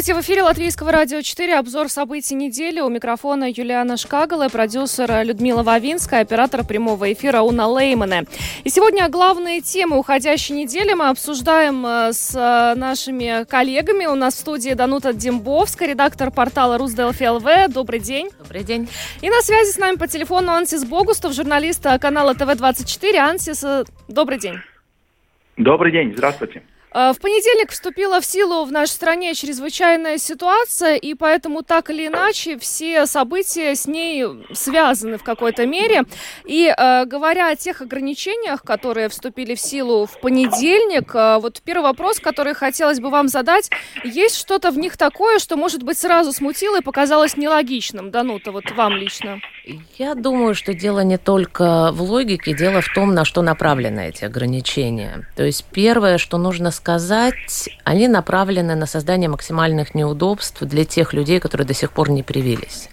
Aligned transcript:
Здравствуйте, 0.00 0.22
в 0.22 0.24
эфире 0.24 0.42
Латвийского 0.44 0.92
радио 0.92 1.20
4, 1.20 1.58
обзор 1.58 1.90
событий 1.90 2.34
недели. 2.34 2.80
У 2.80 2.88
микрофона 2.88 3.50
Юлиана 3.50 3.98
Шкагала, 3.98 4.48
продюсер 4.48 5.26
Людмила 5.26 5.62
Вавинская, 5.62 6.22
оператор 6.22 6.64
прямого 6.64 7.12
эфира 7.12 7.42
Уна 7.42 7.66
Леймана. 7.66 8.24
И 8.64 8.70
сегодня 8.70 9.10
главные 9.10 9.60
темы 9.60 9.98
уходящей 9.98 10.54
недели 10.54 10.94
мы 10.94 11.10
обсуждаем 11.10 11.84
э, 11.84 12.14
с 12.14 12.34
э, 12.34 12.78
нашими 12.78 13.44
коллегами. 13.44 14.06
У 14.06 14.14
нас 14.14 14.36
в 14.36 14.38
студии 14.38 14.72
Данута 14.72 15.12
Дембовская, 15.12 15.90
редактор 15.90 16.30
портала 16.30 16.78
Русделфи 16.78 17.24
ЛВ. 17.24 17.70
Добрый 17.70 18.00
день. 18.00 18.30
Добрый 18.38 18.64
день. 18.64 18.88
И 19.20 19.28
на 19.28 19.42
связи 19.42 19.70
с 19.70 19.76
нами 19.76 19.96
по 19.96 20.08
телефону 20.08 20.52
Ансис 20.52 20.82
Богустов, 20.86 21.34
журналист 21.34 21.86
канала 22.00 22.34
ТВ-24. 22.34 23.16
Ансис, 23.18 23.62
э, 23.64 23.84
добрый 24.08 24.38
день. 24.38 24.54
Добрый 25.58 25.92
день, 25.92 26.14
здравствуйте. 26.16 26.62
Э, 26.92 27.12
в 27.12 27.20
понедельник 27.20 27.70
вступила 27.70 28.20
в 28.20 28.26
силу 28.26 28.64
в 28.64 28.72
нашей 28.72 28.92
стране 28.92 29.34
чрезвычайная 29.34 30.18
ситуация, 30.18 30.96
и 30.96 31.14
поэтому 31.14 31.62
так 31.62 31.90
или 31.90 32.06
иначе 32.06 32.58
все 32.58 33.06
события 33.06 33.74
с 33.74 33.86
ней 33.86 34.24
связаны 34.52 35.18
в 35.18 35.22
какой-то 35.22 35.66
мере. 35.66 36.04
И 36.44 36.66
э, 36.66 37.04
говоря 37.04 37.50
о 37.50 37.56
тех 37.56 37.80
ограничениях, 37.80 38.62
которые 38.62 39.08
вступили 39.08 39.54
в 39.54 39.60
силу 39.60 40.06
в 40.06 40.20
понедельник, 40.20 41.14
э, 41.14 41.38
вот 41.40 41.62
первый 41.62 41.84
вопрос, 41.84 42.18
который 42.18 42.54
хотелось 42.54 43.00
бы 43.00 43.10
вам 43.10 43.28
задать, 43.28 43.70
есть 44.04 44.36
что-то 44.36 44.70
в 44.70 44.78
них 44.78 44.96
такое, 44.96 45.38
что, 45.38 45.56
может 45.56 45.82
быть, 45.82 45.98
сразу 45.98 46.32
смутило 46.32 46.78
и 46.78 46.82
показалось 46.82 47.36
нелогичным? 47.36 48.10
Данута, 48.10 48.52
вот 48.52 48.70
вам 48.72 48.96
лично. 48.96 49.40
Я 49.98 50.14
думаю, 50.14 50.54
что 50.54 50.74
дело 50.74 51.00
не 51.00 51.18
только 51.18 51.92
в 51.92 52.02
логике, 52.02 52.54
дело 52.54 52.80
в 52.80 52.88
том, 52.94 53.14
на 53.14 53.24
что 53.24 53.42
направлены 53.42 54.08
эти 54.08 54.24
ограничения. 54.24 55.26
То 55.36 55.44
есть 55.44 55.64
первое, 55.70 56.18
что 56.18 56.38
нужно 56.38 56.70
сказать, 56.70 57.68
они 57.84 58.08
направлены 58.08 58.74
на 58.74 58.86
создание 58.86 59.28
максимальных 59.28 59.94
неудобств 59.94 60.62
для 60.62 60.84
тех 60.84 61.12
людей, 61.12 61.40
которые 61.40 61.66
до 61.66 61.74
сих 61.74 61.92
пор 61.92 62.10
не 62.10 62.22
привились. 62.22 62.88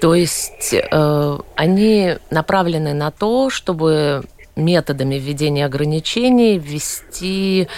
То 0.00 0.14
есть 0.14 0.72
э, 0.74 1.38
они 1.54 2.16
направлены 2.30 2.94
на 2.94 3.10
то, 3.10 3.50
чтобы 3.50 4.24
методами 4.56 5.16
введения 5.16 5.66
ограничений 5.66 6.58
ввести 6.58 7.68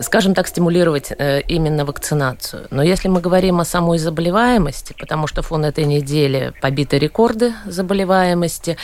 скажем 0.00 0.34
так, 0.34 0.46
стимулировать 0.46 1.12
э, 1.16 1.40
именно 1.42 1.84
вакцинацию. 1.84 2.66
Но 2.70 2.82
если 2.82 3.08
мы 3.08 3.20
говорим 3.20 3.60
о 3.60 3.64
самой 3.64 3.98
заболеваемости, 3.98 4.94
потому 4.98 5.26
что 5.26 5.42
фон 5.42 5.64
этой 5.64 5.84
недели 5.84 6.52
побиты 6.60 6.98
рекорды 6.98 7.52
заболеваемости, 7.66 8.76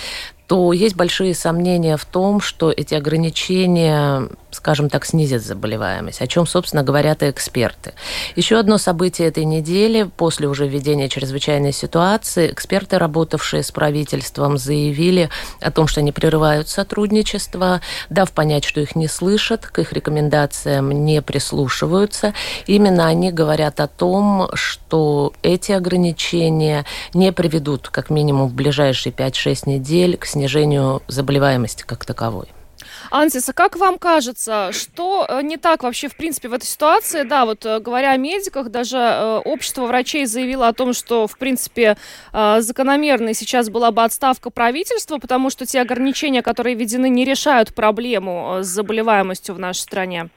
то 0.46 0.74
есть 0.74 0.94
большие 0.94 1.34
сомнения 1.34 1.96
в 1.96 2.04
том, 2.04 2.40
что 2.40 2.70
эти 2.70 2.94
ограничения, 2.94 4.28
скажем 4.50 4.90
так, 4.90 5.06
снизят 5.06 5.42
заболеваемость, 5.42 6.20
о 6.20 6.26
чем, 6.26 6.46
собственно, 6.46 6.82
говорят 6.82 7.22
и 7.22 7.30
эксперты. 7.30 7.94
Еще 8.36 8.58
одно 8.58 8.76
событие 8.76 9.28
этой 9.28 9.46
недели, 9.46 10.02
после 10.02 10.46
уже 10.46 10.68
введения 10.68 11.08
чрезвычайной 11.08 11.72
ситуации, 11.72 12.50
эксперты, 12.50 12.98
работавшие 12.98 13.62
с 13.62 13.72
правительством, 13.72 14.58
заявили 14.58 15.30
о 15.60 15.70
том, 15.70 15.86
что 15.86 16.00
они 16.00 16.12
прерывают 16.12 16.68
сотрудничество, 16.68 17.80
дав 18.10 18.30
понять, 18.30 18.64
что 18.64 18.82
их 18.82 18.96
не 18.96 19.08
слышат, 19.08 19.66
к 19.66 19.78
их 19.78 19.94
рекомендациям 19.94 20.90
не 20.90 21.22
прислушиваются. 21.22 22.34
Именно 22.66 23.06
они 23.06 23.32
говорят 23.32 23.80
о 23.80 23.86
том, 23.86 24.50
что 24.52 25.32
эти 25.42 25.72
ограничения 25.72 26.84
не 27.14 27.32
приведут, 27.32 27.88
как 27.88 28.10
минимум, 28.10 28.48
в 28.48 28.54
ближайшие 28.54 29.12
5-6 29.12 29.70
недель 29.70 30.18
к 30.18 30.33
снижению 30.34 31.02
заболеваемости 31.08 31.84
как 31.86 32.04
таковой. 32.04 32.48
Ансис, 33.10 33.48
а 33.48 33.52
как 33.52 33.76
вам 33.76 33.98
кажется, 33.98 34.70
что 34.72 35.26
э, 35.28 35.42
не 35.42 35.56
так 35.56 35.82
вообще, 35.82 36.08
в 36.08 36.16
принципе, 36.16 36.48
в 36.48 36.52
этой 36.52 36.66
ситуации? 36.66 37.22
Да, 37.22 37.44
вот 37.44 37.64
э, 37.64 37.78
говоря 37.78 38.10
о 38.10 38.16
медиках, 38.16 38.70
даже 38.70 38.98
э, 38.98 39.36
общество 39.44 39.86
врачей 39.86 40.26
заявило 40.26 40.68
о 40.68 40.72
том, 40.72 40.92
что, 40.92 41.26
в 41.26 41.38
принципе, 41.38 41.96
закономерной 42.32 43.34
сейчас 43.34 43.70
была 43.70 43.90
бы 43.90 44.02
отставка 44.02 44.50
правительства, 44.50 45.18
потому 45.18 45.50
что 45.50 45.66
те 45.66 45.80
ограничения, 45.80 46.42
которые 46.42 46.74
введены, 46.74 47.08
не 47.08 47.24
решают 47.24 47.74
проблему 47.74 48.58
с 48.62 48.66
заболеваемостью 48.66 49.54
в 49.54 49.58
нашей 49.58 49.80
стране. 49.80 50.28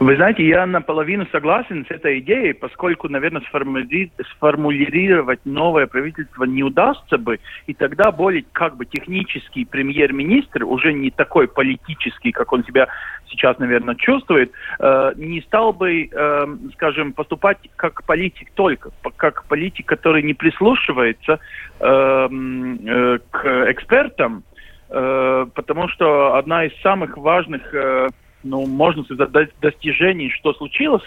Вы 0.00 0.16
знаете, 0.16 0.46
я 0.46 0.66
наполовину 0.66 1.26
согласен 1.32 1.84
с 1.86 1.90
этой 1.90 2.18
идеей, 2.20 2.52
поскольку, 2.52 3.08
наверное, 3.08 3.42
сформулировать 3.42 5.40
новое 5.44 5.86
правительство 5.86 6.44
не 6.44 6.62
удастся 6.62 7.18
бы, 7.18 7.40
и 7.66 7.74
тогда 7.74 8.10
более 8.12 8.44
как 8.52 8.76
бы 8.76 8.84
технический 8.84 9.64
премьер-министр, 9.64 10.64
уже 10.64 10.92
не 10.92 11.10
такой 11.10 11.48
политический, 11.48 12.32
как 12.32 12.52
он 12.52 12.64
себя 12.64 12.88
сейчас, 13.28 13.58
наверное, 13.58 13.94
чувствует, 13.94 14.52
э, 14.78 15.12
не 15.16 15.40
стал 15.42 15.72
бы, 15.72 16.08
э, 16.10 16.46
скажем, 16.74 17.12
поступать 17.12 17.58
как 17.76 18.04
политик 18.04 18.50
только, 18.54 18.90
как 19.16 19.44
политик, 19.44 19.86
который 19.86 20.22
не 20.22 20.34
прислушивается 20.34 21.40
э, 21.80 22.28
э, 22.28 23.18
к 23.30 23.70
экспертам, 23.70 24.44
э, 24.90 25.46
потому 25.54 25.88
что 25.88 26.36
одна 26.36 26.64
из 26.64 26.80
самых 26.82 27.16
важных 27.16 27.62
э, 27.74 28.08
ну, 28.44 28.66
можно 28.66 29.02
сказать, 29.04 29.50
достижений, 29.60 30.30
что 30.30 30.52
случилось 30.54 31.02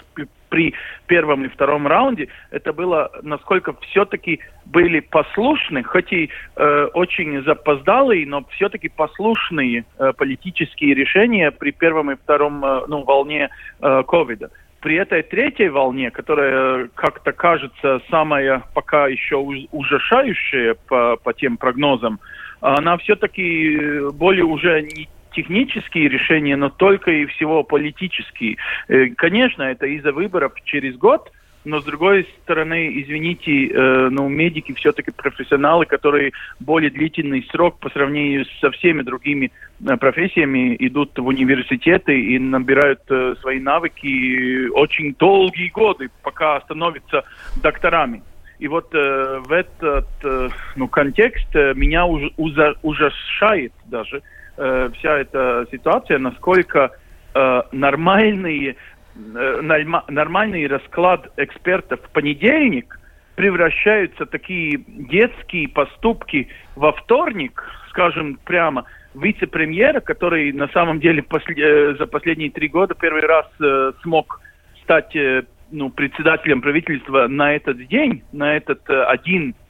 при 0.49 0.73
первом 1.07 1.45
и 1.45 1.49
втором 1.49 1.87
раунде, 1.87 2.27
это 2.51 2.73
было, 2.73 3.11
насколько 3.21 3.73
все-таки 3.81 4.39
были 4.65 4.99
послушны, 4.99 5.83
хоть 5.83 6.11
и 6.11 6.29
э, 6.55 6.87
очень 6.93 7.43
запоздалые, 7.43 8.25
но 8.25 8.43
все-таки 8.51 8.89
послушные 8.89 9.85
э, 9.99 10.13
политические 10.17 10.95
решения 10.95 11.51
при 11.51 11.71
первом 11.71 12.11
и 12.11 12.15
втором 12.15 12.63
э, 12.63 12.85
ну, 12.87 13.03
волне 13.03 13.49
э, 13.81 14.03
ковида. 14.07 14.49
При 14.81 14.95
этой 14.95 15.23
третьей 15.23 15.69
волне, 15.69 16.11
которая 16.11 16.89
как-то 16.95 17.31
кажется 17.31 17.99
самая 18.09 18.63
пока 18.73 19.07
еще 19.07 19.35
ужасающая 19.71 20.75
по, 20.87 21.17
по 21.17 21.33
тем 21.33 21.57
прогнозам, 21.57 22.19
она 22.61 22.97
все-таки 22.97 24.09
более 24.13 24.45
уже 24.45 24.81
не 24.81 25.07
технические 25.31 26.09
решения, 26.09 26.55
но 26.55 26.69
только 26.69 27.11
и 27.11 27.25
всего 27.25 27.63
политические. 27.63 28.57
Э, 28.87 29.07
конечно, 29.07 29.63
это 29.63 29.85
из-за 29.85 30.11
выборов 30.11 30.53
через 30.63 30.95
год, 30.97 31.31
но 31.65 31.81
с 31.81 31.83
другой 31.83 32.27
стороны, 32.43 33.01
извините, 33.01 33.67
э, 33.67 34.09
ну, 34.09 34.29
медики 34.29 34.73
все-таки 34.73 35.11
профессионалы, 35.11 35.85
которые 35.85 36.31
более 36.59 36.89
длительный 36.89 37.45
срок 37.51 37.79
по 37.79 37.89
сравнению 37.89 38.45
со 38.61 38.71
всеми 38.71 39.01
другими 39.01 39.51
э, 39.85 39.97
профессиями 39.97 40.75
идут 40.79 41.17
в 41.17 41.25
университеты 41.25 42.19
и 42.19 42.39
набирают 42.39 43.01
свои 43.41 43.59
навыки 43.59 44.69
очень 44.69 45.13
долгие 45.19 45.69
годы, 45.69 46.09
пока 46.23 46.61
становятся 46.61 47.23
докторами. 47.61 48.21
И 48.59 48.67
вот 48.67 48.93
э, 48.93 49.39
в 49.45 49.51
этот 49.51 50.07
э, 50.23 50.49
ну, 50.75 50.87
контекст 50.87 51.47
э, 51.55 51.73
меня 51.75 52.05
уж, 52.05 52.23
ужасает 52.81 53.71
даже, 53.85 54.23
вся 54.57 55.19
эта 55.19 55.65
ситуация, 55.71 56.17
насколько 56.17 56.91
э, 57.37 57.61
нормальный, 57.71 58.75
э, 59.15 59.61
нормальный 60.07 60.67
расклад 60.67 61.31
экспертов. 61.37 61.99
В 62.01 62.09
понедельник 62.11 62.99
превращаются 63.35 64.25
такие 64.25 64.83
детские 64.87 65.69
поступки 65.69 66.47
во 66.75 66.91
вторник, 66.91 67.63
скажем 67.89 68.39
прямо, 68.43 68.85
вице-премьера, 69.13 69.99
который 69.99 70.51
на 70.51 70.67
самом 70.69 70.99
деле 70.99 71.21
после, 71.21 71.55
э, 71.57 71.95
за 71.95 72.07
последние 72.07 72.49
три 72.49 72.67
года 72.67 72.95
первый 72.95 73.21
раз 73.21 73.45
э, 73.59 73.91
смог 74.01 74.41
стать 74.83 75.15
э, 75.15 75.43
ну, 75.71 75.89
председателем 75.89 76.61
правительства 76.61 77.27
на 77.27 77.53
этот 77.55 77.87
день, 77.87 78.23
на 78.31 78.55
этот 78.55 78.89
э, 78.89 79.03
один 79.03 79.53
Э, 79.53 79.66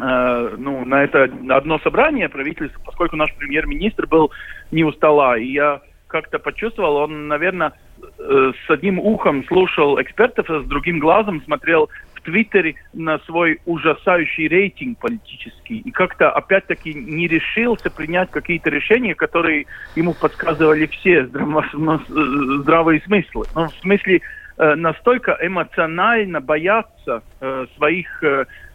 ну, 0.00 0.84
на 0.84 1.04
это 1.04 1.24
одно 1.50 1.78
собрание 1.80 2.28
правительства, 2.28 2.80
поскольку 2.84 3.16
наш 3.16 3.34
премьер-министр 3.36 4.06
был 4.06 4.30
не 4.70 4.84
у 4.84 4.92
стола. 4.92 5.36
И 5.36 5.46
я 5.46 5.80
как-то 6.10 6.38
почувствовал, 6.38 6.96
он, 6.96 7.28
наверное, 7.28 7.72
э, 8.18 8.52
с 8.66 8.70
одним 8.70 8.98
ухом 8.98 9.44
слушал 9.46 10.00
экспертов, 10.00 10.50
а 10.50 10.60
с 10.60 10.66
другим 10.66 10.98
глазом 10.98 11.42
смотрел 11.44 11.88
в 12.14 12.20
Твиттере 12.22 12.74
на 12.92 13.18
свой 13.20 13.60
ужасающий 13.64 14.48
рейтинг 14.48 14.98
политический. 14.98 15.78
И 15.78 15.90
как-то, 15.90 16.30
опять-таки, 16.30 16.92
не 16.92 17.28
решился 17.28 17.90
принять 17.90 18.30
какие-то 18.30 18.68
решения, 18.68 19.14
которые 19.14 19.66
ему 19.96 20.12
подсказывали 20.12 20.86
все 20.86 21.26
здравые 22.08 23.00
смыслы. 23.02 23.46
Ну, 23.54 23.68
в 23.68 23.74
смысле, 23.80 24.20
э, 24.58 24.74
настолько 24.74 25.38
эмоционально 25.40 26.40
бояться 26.40 27.22
своих 27.76 28.22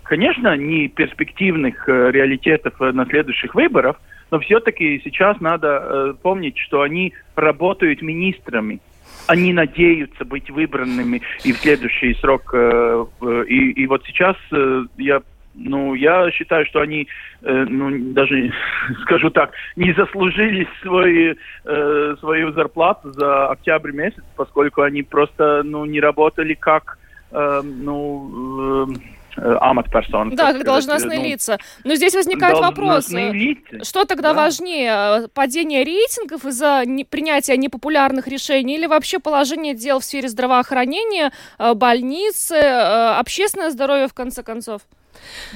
конечно, 0.05 0.55
не 0.55 0.87
перспективных 0.87 1.87
э, 1.89 2.11
реалитетов 2.11 2.81
э, 2.81 2.91
на 2.91 3.05
следующих 3.05 3.55
выборах, 3.55 3.99
но 4.31 4.39
все-таки 4.39 5.01
сейчас 5.03 5.39
надо 5.39 5.67
э, 5.67 6.13
помнить, 6.21 6.57
что 6.57 6.81
они 6.81 7.13
работают 7.35 8.01
министрами 8.01 8.79
они 9.27 9.53
надеются 9.53 10.23
быть 10.23 10.49
выбранными 10.51 11.21
и 11.43 11.51
в 11.51 11.57
следующий 11.57 12.13
срок. 12.15 12.51
Э, 12.53 13.05
и, 13.47 13.71
и 13.71 13.87
вот 13.87 14.03
сейчас 14.05 14.35
э, 14.51 14.83
я 14.97 15.21
ну, 15.55 15.93
я 15.93 16.29
считаю, 16.31 16.65
что 16.65 16.81
они, 16.81 17.07
э, 17.41 17.65
ну, 17.69 18.13
даже, 18.13 18.51
скажу 19.03 19.29
так, 19.29 19.51
не 19.75 19.93
заслужили 19.93 20.67
свой, 20.81 21.37
э, 21.65 22.15
свою 22.19 22.51
зарплату 22.51 23.11
за 23.13 23.47
октябрь 23.47 23.91
месяц, 23.91 24.23
поскольку 24.35 24.81
они 24.81 25.03
просто, 25.03 25.63
ну, 25.63 25.85
не 25.85 25.99
работали 25.99 26.53
как, 26.55 26.97
э, 27.31 27.61
ну, 27.63 28.89
э, 28.89 29.14
амат-персон. 29.37 30.35
Да, 30.35 30.53
как 30.53 30.63
должностные 30.63 31.19
ну, 31.19 31.25
лица. 31.25 31.59
Но 31.83 31.95
здесь 31.95 32.13
возникает 32.13 32.57
вопрос, 32.57 33.11
э, 33.11 33.31
лица. 33.31 33.83
что 33.83 34.05
тогда 34.05 34.33
да. 34.33 34.43
важнее, 34.43 35.27
падение 35.33 35.83
рейтингов 35.83 36.45
из-за 36.45 36.83
принятия 37.09 37.57
непопулярных 37.57 38.27
решений 38.27 38.75
или 38.75 38.85
вообще 38.85 39.19
положение 39.19 39.73
дел 39.73 39.99
в 39.99 40.05
сфере 40.05 40.27
здравоохранения, 40.27 41.31
э, 41.57 41.73
больницы, 41.73 42.55
общественное 42.55 43.69
здоровье, 43.71 44.07
в 44.07 44.13
конце 44.13 44.43
концов? 44.43 44.81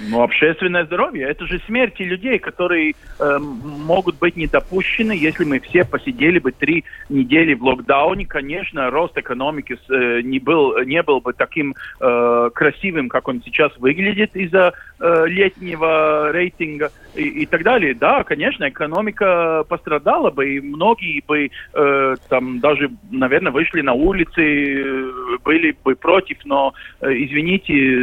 Ну, 0.10 0.22
общественное 0.22 0.86
здоровье– 0.86 1.28
это 1.30 1.46
же 1.46 1.60
смерти 1.66 2.04
людей, 2.04 2.40
которые 2.40 2.94
э, 3.20 3.38
могут 3.40 4.18
быть 4.18 4.36
не 4.36 4.48
допущены, 4.48 5.12
если 5.12 5.44
мы 5.44 5.60
все 5.60 5.84
посидели 5.84 6.40
бы 6.40 6.52
три 6.52 6.86
недели 7.10 7.54
в 7.54 7.64
локдауне. 7.64 8.26
Конечно, 8.26 8.90
рост 8.90 9.18
экономики 9.18 9.78
э, 9.90 10.22
не, 10.22 10.40
был, 10.40 10.80
не 10.84 11.04
был 11.04 11.22
бы 11.22 11.34
таким 11.34 11.76
э, 12.00 12.50
красивым, 12.54 13.10
как 13.10 13.28
он 13.28 13.42
сейчас 13.44 13.76
выглядит 13.78 14.36
из-за 14.36 14.74
э, 15.00 15.26
летнего 15.28 16.32
рейтинга 16.32 16.92
и, 17.16 17.24
и 17.24 17.46
так 17.46 17.64
далее. 17.64 17.94
Да, 17.94 18.24
конечно, 18.24 18.70
экономика 18.70 19.64
пострадала 19.68 20.32
бы, 20.32 20.56
и 20.56 20.62
многие 20.62 21.24
бы 21.26 21.50
э, 21.74 22.16
там 22.30 22.60
даже, 22.60 22.90
наверное, 23.12 23.52
вышли 23.52 23.82
на 23.82 23.94
улицы, 23.94 24.42
э, 24.42 25.38
были 25.44 25.76
бы 25.84 25.96
против, 25.96 26.38
но, 26.46 26.74
э, 27.02 27.12
извините, 27.12 27.74
э, 27.74 28.00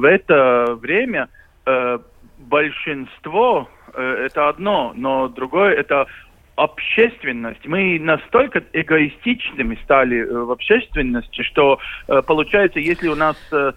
в 0.00 0.04
это 0.04 0.78
время 0.82 1.28
э, 1.64 1.98
большинство 2.38 3.68
э, 3.94 4.26
это 4.26 4.48
одно, 4.48 4.92
но 4.94 5.28
другое 5.28 5.72
это 5.74 6.06
общественность. 6.56 7.66
Мы 7.66 7.98
настолько 7.98 8.62
эгоистичными 8.72 9.78
стали 9.84 10.18
э, 10.18 10.44
в 10.44 10.50
общественности, 10.50 11.42
что 11.42 11.78
э, 12.08 12.22
получается, 12.22 12.78
если 12.78 13.08
у 13.08 13.14
нас 13.14 13.36
э, 13.50 13.72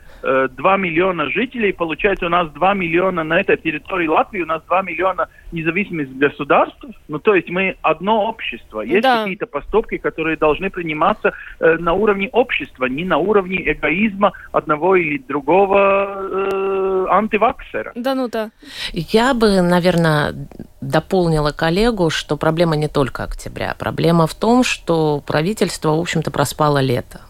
2 0.52 0.78
миллиона 0.78 1.30
жителей, 1.30 1.72
получается 1.74 2.26
у 2.26 2.30
нас 2.30 2.50
2 2.52 2.74
миллиона 2.74 3.24
на 3.24 3.40
этой 3.40 3.58
территории 3.58 4.08
Латвии, 4.08 4.42
у 4.42 4.46
нас 4.46 4.62
2 4.64 4.82
миллиона 4.82 5.30
независимых 5.52 6.18
государств. 6.18 6.84
Ну, 7.08 7.20
то 7.20 7.34
есть 7.36 7.50
мы 7.50 7.78
одно 7.82 8.26
общество. 8.26 8.82
Есть 8.82 9.04
да. 9.04 9.22
какие-то 9.24 9.46
поступки, 9.46 9.98
которые 9.98 10.38
должны 10.38 10.70
приниматься 10.70 11.32
э, 11.60 11.78
на 11.78 11.94
уровне 11.94 12.30
общества, 12.32 12.86
не 12.86 13.06
на 13.06 13.18
уровне 13.18 13.72
эгоизма 13.72 14.34
одного 14.52 14.96
или 14.96 15.18
другого 15.18 15.78
э, 15.80 17.06
антиваксера. 17.10 17.94
Да, 17.96 18.16
ну 18.16 18.28
да. 18.28 18.52
Я 18.94 19.34
бы, 19.34 19.62
наверное, 19.62 20.34
дополнила 20.90 21.52
коллегу, 21.52 22.10
что 22.10 22.38
проблема 22.38 22.76
не 22.76 22.88
только 22.88 23.24
октября. 23.24 23.76
Проблема 23.78 24.28
в 24.28 24.34
том, 24.36 24.64
что 24.64 25.22
правительство, 25.26 25.96
в 25.96 26.00
общем-то, 26.00 26.32
проспало 26.32 26.80
лето. 26.80 27.22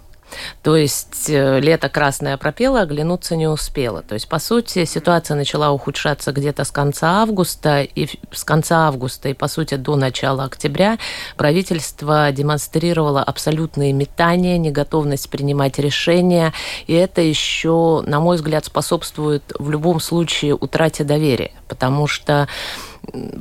То 0.63 0.75
есть 0.75 1.29
э, 1.29 1.59
лето 1.59 1.89
красное 1.89 2.37
пропело, 2.37 2.81
оглянуться 2.81 3.35
не 3.35 3.47
успело. 3.47 4.01
То 4.01 4.15
есть, 4.15 4.27
по 4.27 4.39
сути, 4.39 4.85
ситуация 4.85 5.35
начала 5.35 5.71
ухудшаться 5.71 6.31
где-то 6.31 6.63
с 6.63 6.71
конца 6.71 7.21
августа, 7.21 7.81
и 7.81 8.07
с 8.31 8.43
конца 8.43 8.87
августа, 8.87 9.29
и, 9.29 9.33
по 9.33 9.47
сути, 9.47 9.75
до 9.75 9.95
начала 9.95 10.45
октября 10.45 10.97
правительство 11.37 12.31
демонстрировало 12.31 13.23
абсолютные 13.23 13.93
метания, 13.93 14.57
неготовность 14.57 15.29
принимать 15.29 15.79
решения, 15.79 16.53
и 16.87 16.93
это 16.93 17.21
еще, 17.21 18.03
на 18.05 18.19
мой 18.19 18.37
взгляд, 18.37 18.65
способствует 18.65 19.43
в 19.57 19.69
любом 19.69 19.99
случае 19.99 20.55
утрате 20.55 21.03
доверия, 21.03 21.51
потому 21.67 22.07
что 22.07 22.47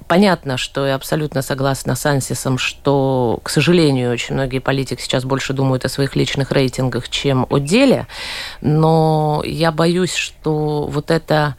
Понятно, 0.09 0.57
что 0.57 0.87
я 0.87 0.95
абсолютно 0.95 1.43
согласна 1.43 1.95
с 1.95 2.07
Ансисом, 2.07 2.59
что, 2.59 3.41
к 3.43 3.51
сожалению, 3.51 4.13
очень 4.13 4.35
многие 4.35 4.59
политики 4.59 5.01
сейчас 5.01 5.25
больше 5.25 5.53
думают 5.53 5.85
о 5.85 5.89
своих 5.89 6.17
личных 6.17 6.51
рейтингах, 6.51 7.09
чем 7.09 7.47
о 7.51 7.59
деле, 7.59 8.07
но 8.61 9.43
я 9.45 9.73
боюсь, 9.73 10.15
что 10.15 10.87
вот 10.87 11.11
эта 11.11 11.57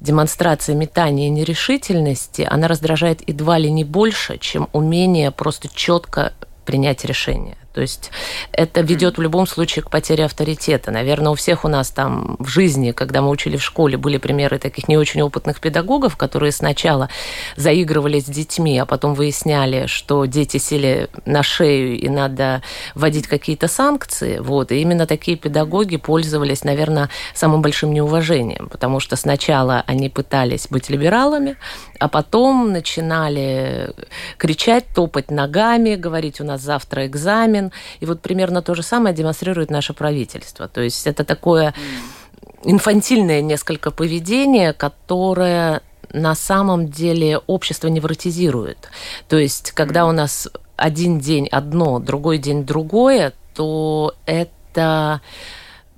демонстрация 0.00 0.74
метания 0.74 1.28
и 1.28 1.30
нерешительности, 1.30 2.46
она 2.48 2.68
раздражает 2.68 3.26
едва 3.28 3.58
ли 3.58 3.70
не 3.70 3.84
больше, 3.84 4.38
чем 4.38 4.68
умение 4.72 5.30
просто 5.30 5.68
четко 5.74 6.32
принять 6.64 7.04
решение. 7.04 7.56
То 7.76 7.82
есть 7.82 8.10
это 8.52 8.80
ведет 8.80 9.18
в 9.18 9.20
любом 9.20 9.46
случае 9.46 9.82
к 9.82 9.90
потере 9.90 10.24
авторитета. 10.24 10.90
Наверное, 10.90 11.32
у 11.32 11.34
всех 11.34 11.66
у 11.66 11.68
нас 11.68 11.90
там 11.90 12.36
в 12.38 12.48
жизни, 12.48 12.92
когда 12.92 13.20
мы 13.20 13.28
учили 13.28 13.58
в 13.58 13.62
школе, 13.62 13.98
были 13.98 14.16
примеры 14.16 14.58
таких 14.58 14.88
не 14.88 14.96
очень 14.96 15.20
опытных 15.20 15.60
педагогов, 15.60 16.16
которые 16.16 16.52
сначала 16.52 17.10
заигрывали 17.56 18.18
с 18.18 18.24
детьми, 18.24 18.78
а 18.78 18.86
потом 18.86 19.12
выясняли, 19.12 19.88
что 19.88 20.24
дети 20.24 20.56
сели 20.56 21.10
на 21.26 21.42
шею 21.42 22.00
и 22.00 22.08
надо 22.08 22.62
вводить 22.94 23.26
какие-то 23.26 23.68
санкции. 23.68 24.38
Вот. 24.38 24.72
И 24.72 24.80
именно 24.80 25.06
такие 25.06 25.36
педагоги 25.36 25.98
пользовались, 25.98 26.64
наверное, 26.64 27.10
самым 27.34 27.60
большим 27.60 27.92
неуважением, 27.92 28.70
потому 28.70 29.00
что 29.00 29.16
сначала 29.16 29.84
они 29.86 30.08
пытались 30.08 30.68
быть 30.70 30.88
либералами, 30.88 31.58
а 32.00 32.08
потом 32.08 32.72
начинали 32.72 33.90
кричать, 34.38 34.86
топать 34.94 35.30
ногами, 35.30 35.94
говорить, 35.94 36.40
у 36.40 36.44
нас 36.44 36.62
завтра 36.62 37.06
экзамен, 37.06 37.65
стран. 37.66 37.72
И 38.00 38.06
вот 38.06 38.20
примерно 38.20 38.62
то 38.62 38.74
же 38.74 38.82
самое 38.82 39.14
демонстрирует 39.14 39.70
наше 39.70 39.92
правительство. 39.92 40.68
То 40.68 40.80
есть 40.80 41.06
это 41.06 41.24
такое 41.24 41.74
инфантильное 42.64 43.42
несколько 43.42 43.90
поведение, 43.90 44.72
которое 44.72 45.80
на 46.12 46.34
самом 46.34 46.88
деле 46.88 47.38
общество 47.46 47.88
невротизирует. 47.88 48.88
То 49.28 49.38
есть, 49.38 49.72
когда 49.72 50.06
у 50.06 50.12
нас 50.12 50.48
один 50.76 51.18
день 51.20 51.48
одно, 51.52 51.98
другой 51.98 52.38
день 52.38 52.64
другое, 52.64 53.32
то 53.54 54.14
это 54.26 55.20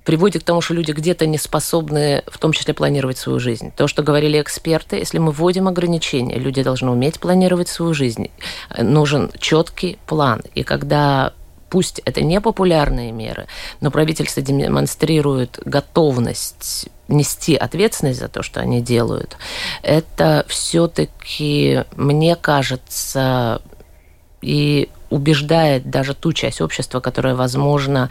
приводит 0.09 0.41
к 0.41 0.45
тому, 0.45 0.61
что 0.61 0.73
люди 0.73 0.91
где-то 0.91 1.27
не 1.27 1.37
способны 1.37 2.23
в 2.25 2.39
том 2.39 2.51
числе 2.51 2.73
планировать 2.73 3.19
свою 3.19 3.39
жизнь. 3.39 3.71
То, 3.77 3.87
что 3.87 4.01
говорили 4.01 4.41
эксперты, 4.41 4.95
если 4.95 5.19
мы 5.19 5.31
вводим 5.31 5.67
ограничения, 5.67 6.39
люди 6.39 6.63
должны 6.63 6.89
уметь 6.89 7.19
планировать 7.19 7.67
свою 7.67 7.93
жизнь. 7.93 8.31
Нужен 8.75 9.31
четкий 9.39 9.99
план. 10.07 10.41
И 10.55 10.63
когда 10.63 11.33
пусть 11.69 11.99
это 12.05 12.21
не 12.21 12.41
популярные 12.41 13.11
меры, 13.11 13.47
но 13.81 13.91
правительство 13.91 14.41
демонстрирует 14.41 15.59
готовность 15.65 16.89
нести 17.07 17.55
ответственность 17.55 18.19
за 18.19 18.27
то, 18.27 18.43
что 18.43 18.59
они 18.59 18.81
делают, 18.81 19.37
это 19.81 20.45
все-таки, 20.47 21.83
мне 21.95 22.35
кажется, 22.35 23.61
и 24.41 24.89
убеждает 25.09 25.89
даже 25.89 26.13
ту 26.13 26.33
часть 26.33 26.61
общества, 26.61 26.99
которая, 26.99 27.35
возможно, 27.35 28.09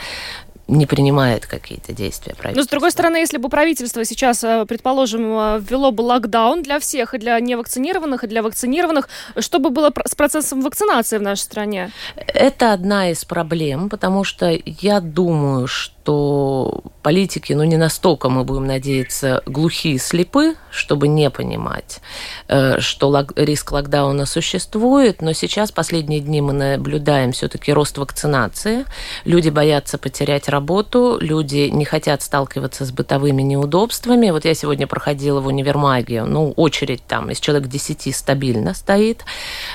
не 0.69 0.87
принимает 0.87 1.47
какие-то 1.47 1.93
действия 1.93 2.35
правительства. 2.35 2.61
Но, 2.61 2.65
с 2.65 2.69
другой 2.69 2.91
стороны, 2.91 3.17
если 3.17 3.39
бы 3.39 3.49
правительство 3.49 4.05
сейчас, 4.05 4.45
э, 4.45 4.67
предположим, 4.67 5.23
э, 5.23 5.61
ввело 5.61 5.91
бы 5.91 6.03
локдаун 6.03 6.63
для 6.63 6.79
всех, 6.79 7.15
и 7.15 7.19
для 7.19 7.41
невакцинированных, 7.41 8.25
и 8.25 8.27
для 8.27 8.43
вакцинированных, 8.43 9.09
что 9.39 9.59
бы 9.59 9.71
было 9.71 9.93
с 10.07 10.15
процессом 10.15 10.61
вакцинации 10.61 11.19
в 11.19 11.23
нашей 11.23 11.41
стране? 11.41 11.91
Это 12.17 12.73
одна 12.73 13.11
из 13.11 13.25
проблем, 13.25 13.89
потому 13.89 14.25
что 14.25 14.57
я 14.65 15.01
думаю, 15.01 15.67
что 15.67 15.98
что 16.09 16.85
политики, 17.03 17.53
ну 17.53 17.65
не 17.65 17.77
настолько, 17.77 18.31
мы 18.31 18.43
будем 18.43 18.67
надеяться, 18.67 19.43
глухие 19.45 19.97
и 19.97 19.99
слепы, 19.99 20.55
чтобы 20.71 21.07
не 21.07 21.29
понимать, 21.29 22.01
э, 22.49 22.81
что 22.81 23.27
риск 23.37 23.73
локдауна 23.73 24.25
существует, 24.25 25.21
но 25.21 25.35
сейчас 25.35 25.71
последние 25.71 26.21
дни 26.21 26.41
мы 26.41 26.55
наблюдаем 26.55 27.33
все-таки 27.33 27.75
рост 27.75 27.99
вакцинации. 27.99 28.87
Люди 29.27 29.51
боятся 29.51 29.99
потерять 29.99 30.49
работу, 30.49 31.19
люди 31.21 31.69
не 31.69 31.85
хотят 31.85 32.23
сталкиваться 32.23 32.87
с 32.87 32.91
бытовыми 32.91 33.43
неудобствами. 33.43 34.31
Вот 34.31 34.47
я 34.47 34.55
сегодня 34.55 34.87
проходила 34.87 35.43
в 35.43 35.47
универмаге, 35.47 36.25
ну, 36.25 36.53
очередь 36.57 37.03
там 37.07 37.31
из 37.31 37.39
человек 37.39 37.69
10 37.69 38.17
стабильно 38.17 38.73
стоит 38.73 39.25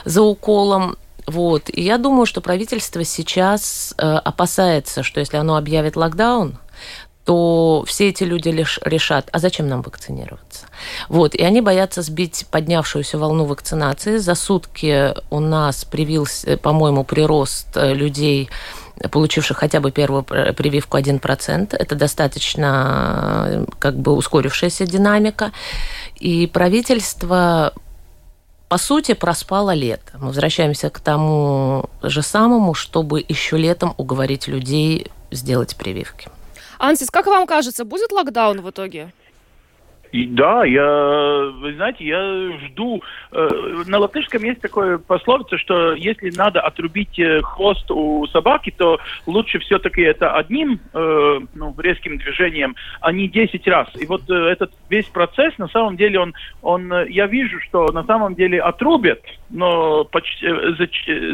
за 0.03 0.23
уколом. 0.23 0.97
Вот. 1.27 1.69
И 1.71 1.81
я 1.81 1.97
думаю, 1.97 2.25
что 2.25 2.41
правительство 2.41 3.03
сейчас 3.03 3.93
э, 3.97 4.05
опасается, 4.05 5.03
что 5.03 5.19
если 5.19 5.37
оно 5.37 5.55
объявит 5.55 5.95
локдаун, 5.95 6.57
то 7.25 7.85
все 7.87 8.09
эти 8.09 8.23
люди 8.23 8.49
лишь 8.49 8.79
решат, 8.83 9.29
а 9.31 9.39
зачем 9.39 9.67
нам 9.67 9.81
вакцинироваться? 9.81 10.65
Вот, 11.07 11.35
и 11.35 11.43
они 11.43 11.61
боятся 11.61 12.01
сбить 12.01 12.45
поднявшуюся 12.51 13.17
волну 13.17 13.45
вакцинации. 13.45 14.17
За 14.17 14.35
сутки 14.35 15.13
у 15.29 15.39
нас 15.39 15.85
привился, 15.85 16.57
по-моему, 16.57 17.05
прирост 17.05 17.67
э, 17.75 17.93
людей, 17.93 18.49
получивших 19.09 19.57
хотя 19.57 19.79
бы 19.79 19.91
первую 19.91 20.23
прививку 20.23 20.97
1%. 20.97 21.75
Это 21.77 21.95
достаточно 21.95 23.45
э, 23.47 23.65
как 23.79 23.97
бы 23.97 24.13
ускорившаяся 24.13 24.85
динамика. 24.85 25.51
И 26.19 26.47
правительство 26.47 27.73
по 28.73 28.79
сути, 28.79 29.13
проспало 29.13 29.75
лето. 29.75 30.17
Мы 30.17 30.29
возвращаемся 30.29 30.89
к 30.89 30.99
тому 30.99 31.91
же 32.01 32.23
самому, 32.23 32.73
чтобы 32.73 33.23
еще 33.29 33.55
летом 33.55 33.93
уговорить 33.97 34.47
людей 34.47 35.11
сделать 35.29 35.75
прививки. 35.75 36.27
Ансис, 36.79 37.11
как 37.11 37.27
вам 37.27 37.45
кажется, 37.45 37.85
будет 37.85 38.11
локдаун 38.11 38.61
в 38.61 38.69
итоге? 38.71 39.13
И 40.13 40.27
да, 40.27 40.63
я, 40.63 41.51
вы 41.59 41.73
знаете, 41.73 42.05
я 42.05 42.51
жду. 42.67 43.01
Э, 43.31 43.49
на 43.87 43.97
латышском 43.97 44.43
есть 44.43 44.61
такое 44.61 44.99
пословица, 44.99 45.57
что 45.57 45.93
если 45.93 46.29
надо 46.37 46.61
отрубить 46.61 47.17
э, 47.17 47.41
хвост 47.41 47.89
у 47.89 48.27
собаки, 48.27 48.71
то 48.77 48.99
лучше 49.25 49.57
все-таки 49.57 50.03
это 50.03 50.35
одним 50.35 50.79
э, 50.93 51.39
ну, 51.55 51.75
резким 51.79 52.19
движением, 52.19 52.75
а 53.01 53.11
не 53.11 53.27
10 53.27 53.67
раз. 53.67 53.87
И 53.99 54.05
вот 54.05 54.29
этот 54.29 54.71
весь 54.87 55.07
процесс, 55.07 55.57
на 55.57 55.67
самом 55.69 55.97
деле, 55.97 56.19
он, 56.19 56.35
он, 56.61 56.93
я 57.07 57.25
вижу, 57.25 57.59
что 57.61 57.91
на 57.91 58.03
самом 58.03 58.35
деле 58.35 58.61
отрубят, 58.61 59.19
но 59.49 60.03
почти, 60.03 60.47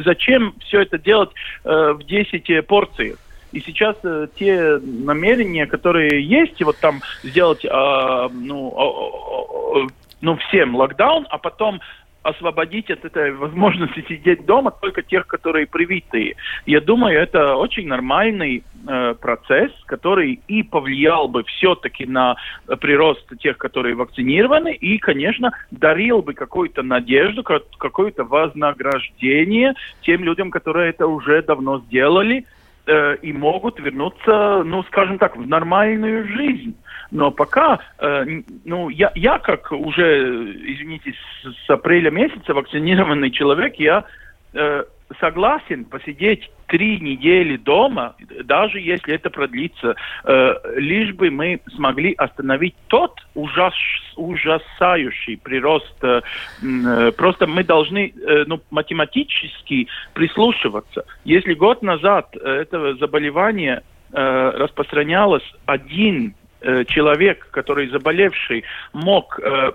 зачем 0.05 0.53
все 0.61 0.83
это 0.83 0.97
делать 0.97 1.31
в 1.65 1.99
10 2.05 2.65
порций? 2.65 3.17
И 3.51 3.59
сейчас 3.61 3.95
э, 4.03 4.27
те 4.35 4.79
намерения, 4.79 5.65
которые 5.65 6.23
есть, 6.23 6.61
вот 6.63 6.77
там 6.77 7.01
сделать, 7.23 7.65
э, 7.65 8.29
ну, 8.31 9.85
э, 9.85 9.87
ну, 10.21 10.35
всем 10.37 10.75
локдаун, 10.75 11.25
а 11.29 11.37
потом 11.37 11.79
освободить 12.21 12.91
от 12.91 13.05
этой 13.05 13.31
возможности 13.31 14.05
сидеть 14.07 14.45
дома 14.45 14.71
только 14.71 15.01
тех, 15.01 15.25
которые 15.25 15.67
привитые. 15.67 16.35
Я 16.65 16.81
думаю, 16.81 17.17
это 17.19 17.55
очень 17.55 17.87
нормальный 17.87 18.63
э, 18.87 19.15
процесс, 19.19 19.71
который 19.85 20.41
и 20.47 20.63
повлиял 20.63 21.27
бы 21.27 21.43
все-таки 21.43 22.05
на 22.05 22.35
прирост 22.81 23.25
тех, 23.39 23.57
которые 23.57 23.95
вакцинированы, 23.95 24.73
и, 24.73 24.97
конечно, 24.97 25.51
дарил 25.71 26.21
бы 26.21 26.33
какую-то 26.33 26.83
надежду, 26.83 27.43
какое-то 27.43 28.25
вознаграждение 28.25 29.73
тем 30.01 30.23
людям, 30.23 30.51
которые 30.51 30.89
это 30.89 31.07
уже 31.07 31.41
давно 31.41 31.79
сделали, 31.79 32.45
э, 32.89 33.17
и 33.21 33.31
могут 33.33 33.79
вернуться, 33.79 34.63
ну, 34.65 34.83
скажем 34.83 35.19
так, 35.19 35.37
в 35.37 35.47
нормальную 35.47 36.27
жизнь. 36.27 36.75
Но 37.11 37.31
пока, 37.31 37.79
э, 37.99 38.25
ну, 38.65 38.89
я, 38.89 39.11
я 39.15 39.39
как 39.39 39.71
уже, 39.71 40.53
извините, 40.73 41.13
с, 41.13 41.65
с 41.65 41.69
апреля 41.69 42.09
месяца 42.11 42.53
вакцинированный 42.53 43.31
человек, 43.31 43.75
я 43.75 44.05
э, 44.53 44.83
согласен 45.19 45.85
посидеть 45.85 46.49
три 46.67 46.99
недели 46.99 47.57
дома, 47.57 48.15
даже 48.43 48.79
если 48.79 49.15
это 49.15 49.29
продлится, 49.29 49.95
э, 50.23 50.53
лишь 50.75 51.13
бы 51.13 51.31
мы 51.31 51.59
смогли 51.75 52.13
остановить 52.13 52.75
тот 52.87 53.19
ужас, 53.33 53.73
ужасающий 54.15 55.37
прирост. 55.37 55.95
Э, 56.03 56.21
э, 56.61 57.11
просто 57.17 57.47
мы 57.47 57.63
должны 57.63 58.13
э, 58.15 58.43
ну, 58.45 58.61
математически 58.69 59.87
прислушиваться. 60.13 61.05
Если 61.23 61.53
год 61.53 61.81
назад 61.81 62.35
это 62.35 62.95
заболевание 62.95 63.81
э, 64.11 64.49
распространялось 64.57 65.43
один 65.65 66.35
э, 66.61 66.85
человек, 66.85 67.47
который 67.51 67.87
заболевший, 67.89 68.63
мог 68.93 69.39
э, 69.39 69.71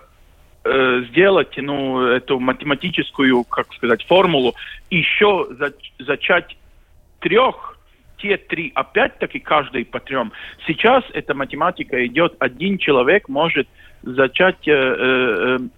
сделать 0.65 1.55
ну, 1.57 2.01
эту 2.07 2.41
математическую, 2.41 3.45
как 3.45 3.73
сказать, 3.75 4.03
формулу, 4.05 4.55
еще 4.91 5.47
за, 5.59 5.75
зачать 5.99 6.57
трех, 7.21 7.79
те 8.19 8.37
три, 8.37 8.73
опять-таки 8.75 9.39
каждый 9.41 9.85
по 9.85 10.01
трем. 10.01 10.33
Сейчас 10.67 11.05
эта 11.13 11.35
математика 11.35 12.07
идет, 12.07 12.35
один 12.39 12.79
человек 12.79 13.29
может 13.29 13.69
зачать 14.03 14.67
э, 14.67 14.73
э, 14.73 15.59
э 15.59 15.69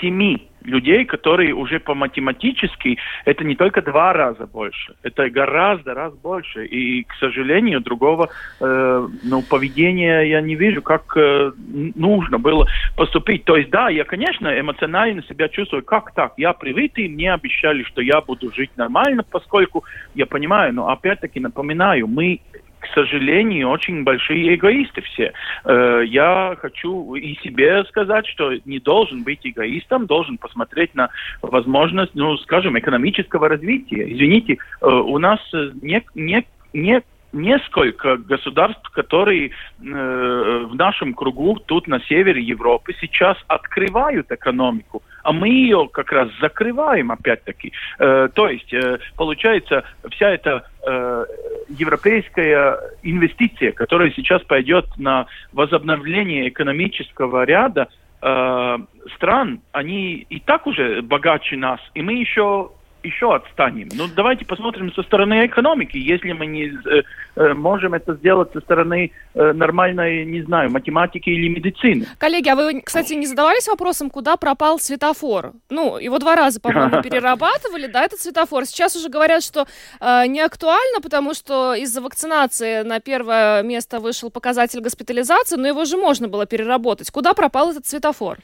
семи 0.00 0.47
людей, 0.62 1.04
которые 1.04 1.54
уже 1.54 1.80
по 1.80 1.94
математически, 1.94 2.98
это 3.24 3.44
не 3.44 3.54
только 3.54 3.82
два 3.82 4.12
раза 4.12 4.46
больше, 4.46 4.94
это 5.02 5.28
гораздо 5.30 5.94
раз 5.94 6.14
больше. 6.14 6.66
И, 6.66 7.04
к 7.04 7.14
сожалению, 7.14 7.80
другого 7.80 8.30
э, 8.60 9.08
ну, 9.22 9.42
поведения 9.42 10.22
я 10.22 10.40
не 10.40 10.54
вижу, 10.54 10.82
как 10.82 11.16
э, 11.16 11.52
нужно 11.94 12.38
было 12.38 12.66
поступить. 12.96 13.44
То 13.44 13.56
есть, 13.56 13.70
да, 13.70 13.88
я, 13.88 14.04
конечно, 14.04 14.48
эмоционально 14.48 15.22
себя 15.22 15.48
чувствую, 15.48 15.82
как 15.84 16.12
так? 16.14 16.34
Я 16.36 16.52
привитый, 16.52 17.08
мне 17.08 17.32
обещали, 17.32 17.82
что 17.84 18.02
я 18.02 18.20
буду 18.20 18.52
жить 18.52 18.70
нормально, 18.76 19.24
поскольку 19.28 19.84
я 20.14 20.26
понимаю, 20.26 20.74
но 20.74 20.88
опять-таки 20.88 21.40
напоминаю, 21.40 22.06
мы 22.06 22.40
к 22.80 22.86
сожалению, 22.94 23.68
очень 23.70 24.04
большие 24.04 24.54
эгоисты 24.54 25.02
все. 25.02 25.32
Э, 25.64 26.02
я 26.06 26.56
хочу 26.58 27.14
и 27.14 27.34
себе 27.36 27.84
сказать, 27.84 28.26
что 28.26 28.52
не 28.64 28.78
должен 28.78 29.22
быть 29.22 29.40
эгоистом, 29.42 30.06
должен 30.06 30.38
посмотреть 30.38 30.94
на 30.94 31.10
возможность, 31.42 32.14
ну, 32.14 32.36
скажем, 32.38 32.78
экономического 32.78 33.48
развития. 33.48 34.12
Извините, 34.12 34.58
э, 34.80 34.86
у 34.86 35.18
нас 35.18 35.40
не, 35.82 36.02
не, 36.14 36.44
не 36.72 37.02
несколько 37.32 38.16
государств, 38.16 38.88
которые 38.90 39.48
э, 39.48 39.52
в 39.80 40.74
нашем 40.74 41.14
кругу 41.14 41.58
тут 41.66 41.86
на 41.86 42.00
севере 42.00 42.42
Европы 42.42 42.94
сейчас 43.00 43.36
открывают 43.48 44.30
экономику, 44.30 45.02
а 45.22 45.32
мы 45.32 45.48
ее 45.48 45.88
как 45.92 46.12
раз 46.12 46.28
закрываем 46.40 47.12
опять-таки. 47.12 47.72
Э, 47.98 48.28
то 48.32 48.48
есть 48.48 48.72
э, 48.72 48.98
получается 49.16 49.84
вся 50.10 50.30
эта 50.30 50.64
э, 50.86 51.24
европейская 51.68 52.78
инвестиция, 53.02 53.72
которая 53.72 54.10
сейчас 54.12 54.42
пойдет 54.42 54.86
на 54.96 55.26
возобновление 55.52 56.48
экономического 56.48 57.44
ряда 57.44 57.88
э, 58.22 58.78
стран, 59.14 59.60
они 59.72 60.26
и 60.28 60.40
так 60.40 60.66
уже 60.66 61.02
богаче 61.02 61.56
нас, 61.56 61.80
и 61.94 62.02
мы 62.02 62.14
еще 62.14 62.70
еще 63.02 63.34
отстанем. 63.34 63.88
Ну, 63.92 64.06
давайте 64.14 64.44
посмотрим 64.44 64.92
со 64.92 65.02
стороны 65.02 65.46
экономики. 65.46 65.96
Если 65.96 66.32
мы 66.32 66.46
не 66.46 66.66
э, 66.66 67.02
э, 67.36 67.54
можем 67.54 67.94
это 67.94 68.14
сделать 68.14 68.52
со 68.52 68.60
стороны 68.60 69.12
э, 69.34 69.52
нормальной, 69.52 70.24
не 70.24 70.42
знаю, 70.42 70.70
математики 70.70 71.30
или 71.30 71.48
медицины. 71.48 72.06
Коллеги, 72.18 72.48
а 72.48 72.56
вы, 72.56 72.80
кстати, 72.80 73.14
не 73.14 73.26
задавались 73.26 73.68
вопросом, 73.68 74.10
куда 74.10 74.36
пропал 74.36 74.78
светофор? 74.78 75.52
Ну, 75.70 75.98
его 75.98 76.18
два 76.18 76.36
раза, 76.36 76.60
по-моему, 76.60 77.02
перерабатывали, 77.02 77.86
да, 77.86 78.04
этот 78.04 78.20
светофор. 78.20 78.66
Сейчас 78.66 78.96
уже 78.96 79.08
говорят, 79.08 79.42
что 79.42 79.66
э, 80.00 80.26
не 80.26 80.40
актуально, 80.40 81.00
потому 81.00 81.34
что 81.34 81.74
из-за 81.74 82.00
вакцинации 82.00 82.82
на 82.82 83.00
первое 83.00 83.62
место 83.62 84.00
вышел 84.00 84.30
показатель 84.30 84.80
госпитализации, 84.80 85.56
но 85.56 85.68
его 85.68 85.84
же 85.84 85.96
можно 85.96 86.28
было 86.28 86.46
переработать. 86.46 87.10
Куда 87.10 87.34
пропал 87.34 87.70
этот 87.70 87.86
светофор? 87.86 88.38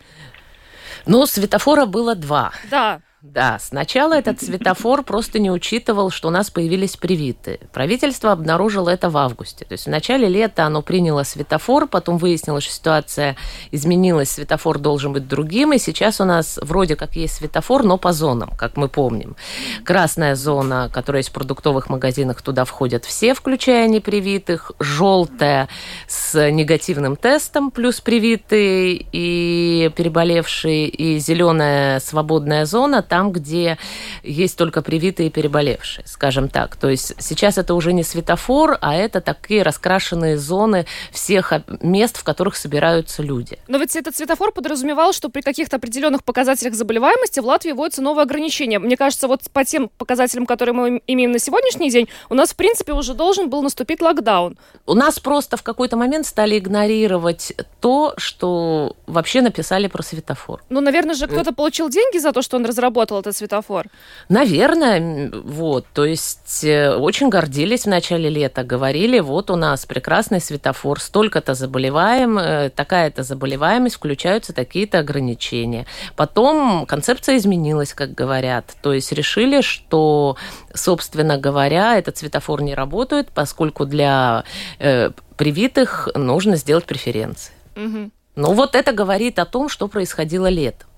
Ну, 1.06 1.26
светофора 1.26 1.86
было 1.86 2.14
два. 2.14 2.52
Да. 2.70 3.00
Да, 3.24 3.58
сначала 3.58 4.12
этот 4.12 4.42
светофор 4.42 5.02
просто 5.02 5.38
не 5.38 5.50
учитывал, 5.50 6.10
что 6.10 6.28
у 6.28 6.30
нас 6.30 6.50
появились 6.50 6.98
привиты. 6.98 7.58
Правительство 7.72 8.32
обнаружило 8.32 8.90
это 8.90 9.08
в 9.08 9.16
августе. 9.16 9.64
То 9.64 9.72
есть 9.72 9.86
в 9.86 9.88
начале 9.88 10.28
лета 10.28 10.66
оно 10.66 10.82
приняло 10.82 11.22
светофор, 11.22 11.88
потом 11.88 12.18
выяснилось, 12.18 12.64
что 12.64 12.74
ситуация 12.74 13.36
изменилась, 13.70 14.32
светофор 14.32 14.78
должен 14.78 15.14
быть 15.14 15.26
другим, 15.26 15.72
и 15.72 15.78
сейчас 15.78 16.20
у 16.20 16.26
нас 16.26 16.58
вроде 16.60 16.96
как 16.96 17.16
есть 17.16 17.36
светофор, 17.36 17.82
но 17.82 17.96
по 17.96 18.12
зонам, 18.12 18.50
как 18.58 18.76
мы 18.76 18.88
помним. 18.88 19.36
Красная 19.84 20.34
зона, 20.34 20.90
которая 20.92 21.20
есть 21.20 21.30
в 21.30 21.32
продуктовых 21.32 21.88
магазинах, 21.88 22.42
туда 22.42 22.66
входят 22.66 23.06
все, 23.06 23.32
включая 23.32 23.88
непривитых. 23.88 24.72
Желтая 24.80 25.70
с 26.06 26.50
негативным 26.50 27.16
тестом, 27.16 27.70
плюс 27.70 28.02
привитые 28.02 29.02
и 29.12 29.90
переболевшие, 29.96 30.88
и 30.88 31.18
зеленая 31.18 32.00
свободная 32.00 32.66
зона– 32.66 33.02
там, 33.14 33.30
где 33.30 33.78
есть 34.24 34.58
только 34.58 34.82
привитые 34.82 35.28
и 35.28 35.30
переболевшие, 35.30 36.04
скажем 36.04 36.48
так. 36.48 36.74
То 36.74 36.88
есть 36.88 37.14
сейчас 37.20 37.58
это 37.58 37.74
уже 37.74 37.92
не 37.92 38.02
светофор, 38.02 38.76
а 38.80 38.96
это 38.96 39.20
такие 39.20 39.62
раскрашенные 39.62 40.36
зоны 40.36 40.84
всех 41.12 41.52
мест, 41.80 42.16
в 42.16 42.24
которых 42.24 42.56
собираются 42.56 43.22
люди. 43.22 43.56
Но 43.68 43.78
ведь 43.78 43.94
этот 43.94 44.16
светофор 44.16 44.50
подразумевал, 44.50 45.12
что 45.12 45.28
при 45.28 45.42
каких-то 45.42 45.76
определенных 45.76 46.24
показателях 46.24 46.74
заболеваемости 46.74 47.38
в 47.38 47.46
Латвии 47.46 47.70
вводятся 47.70 48.02
новые 48.02 48.24
ограничения. 48.24 48.80
Мне 48.80 48.96
кажется, 48.96 49.28
вот 49.28 49.42
по 49.52 49.64
тем 49.64 49.90
показателям, 49.96 50.44
которые 50.44 50.74
мы 50.74 51.00
имеем 51.06 51.30
на 51.30 51.38
сегодняшний 51.38 51.90
день, 51.90 52.08
у 52.30 52.34
нас, 52.34 52.50
в 52.50 52.56
принципе, 52.56 52.94
уже 52.94 53.14
должен 53.14 53.48
был 53.48 53.62
наступить 53.62 54.02
локдаун. 54.02 54.58
У 54.86 54.94
нас 54.94 55.20
просто 55.20 55.56
в 55.56 55.62
какой-то 55.62 55.96
момент 55.96 56.26
стали 56.26 56.58
игнорировать 56.58 57.52
то, 57.80 58.14
что 58.16 58.96
вообще 59.06 59.40
написали 59.40 59.86
про 59.86 60.02
светофор. 60.02 60.64
Ну, 60.68 60.80
наверное 60.80 61.14
же, 61.14 61.28
кто-то 61.28 61.52
получил 61.52 61.88
деньги 61.88 62.18
за 62.18 62.32
то, 62.32 62.42
что 62.42 62.56
он 62.56 62.66
разработал 62.66 63.03
работал 63.04 63.20
этот 63.20 63.36
светофор? 63.36 63.86
Наверное, 64.28 65.30
вот. 65.32 65.86
То 65.92 66.04
есть 66.04 66.64
э, 66.64 66.94
очень 66.94 67.28
гордились 67.28 67.82
в 67.84 67.88
начале 67.88 68.30
лета, 68.30 68.64
говорили, 68.64 69.20
вот 69.20 69.50
у 69.50 69.56
нас 69.56 69.86
прекрасный 69.86 70.40
светофор, 70.40 71.00
столько-то 71.00 71.54
заболеваем, 71.54 72.38
э, 72.38 72.70
такая-то 72.70 73.22
заболеваемость, 73.22 73.96
включаются 73.96 74.52
такие-то 74.52 75.00
ограничения. 75.00 75.86
Потом 76.16 76.86
концепция 76.86 77.36
изменилась, 77.36 77.94
как 77.94 78.14
говорят. 78.14 78.74
То 78.82 78.92
есть 78.92 79.12
решили, 79.12 79.60
что, 79.60 80.36
собственно 80.72 81.36
говоря, 81.36 81.98
этот 81.98 82.16
светофор 82.16 82.62
не 82.62 82.74
работает, 82.74 83.28
поскольку 83.34 83.84
для 83.84 84.44
э, 84.78 85.10
привитых 85.36 86.08
нужно 86.14 86.56
сделать 86.56 86.84
преференции. 86.84 87.52
Угу. 87.76 88.10
Ну 88.36 88.52
вот 88.52 88.74
это 88.74 88.92
говорит 88.92 89.38
о 89.38 89.44
том, 89.44 89.68
что 89.68 89.88
происходило 89.88 90.48
летом. 90.48 90.88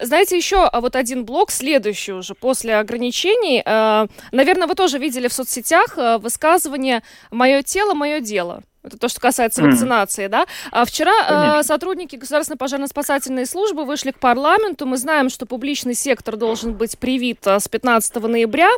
Знаете, 0.00 0.36
еще 0.36 0.70
вот 0.72 0.96
один 0.96 1.24
блок, 1.24 1.50
следующий 1.50 2.12
уже, 2.12 2.34
после 2.34 2.76
ограничений. 2.76 3.62
Э, 3.64 4.06
наверное, 4.32 4.66
вы 4.66 4.74
тоже 4.74 4.98
видели 4.98 5.28
в 5.28 5.32
соцсетях 5.32 5.96
э, 5.96 6.18
высказывание 6.18 7.02
«Мое 7.30 7.62
тело, 7.62 7.94
мое 7.94 8.20
дело». 8.20 8.62
Это 8.82 8.98
то, 8.98 9.08
что 9.08 9.20
касается 9.20 9.62
вакцинации, 9.62 10.26
mm. 10.26 10.28
да. 10.28 10.46
А 10.72 10.84
вчера 10.84 11.60
э, 11.60 11.62
сотрудники 11.62 12.16
Государственной 12.16 12.58
пожарно-спасательной 12.58 13.46
службы 13.46 13.84
вышли 13.84 14.10
к 14.10 14.18
парламенту. 14.18 14.86
Мы 14.86 14.96
знаем, 14.96 15.30
что 15.30 15.46
публичный 15.46 15.94
сектор 15.94 16.36
должен 16.36 16.74
быть 16.74 16.98
привит 16.98 17.46
с 17.46 17.68
15 17.68 18.16
ноября. 18.16 18.70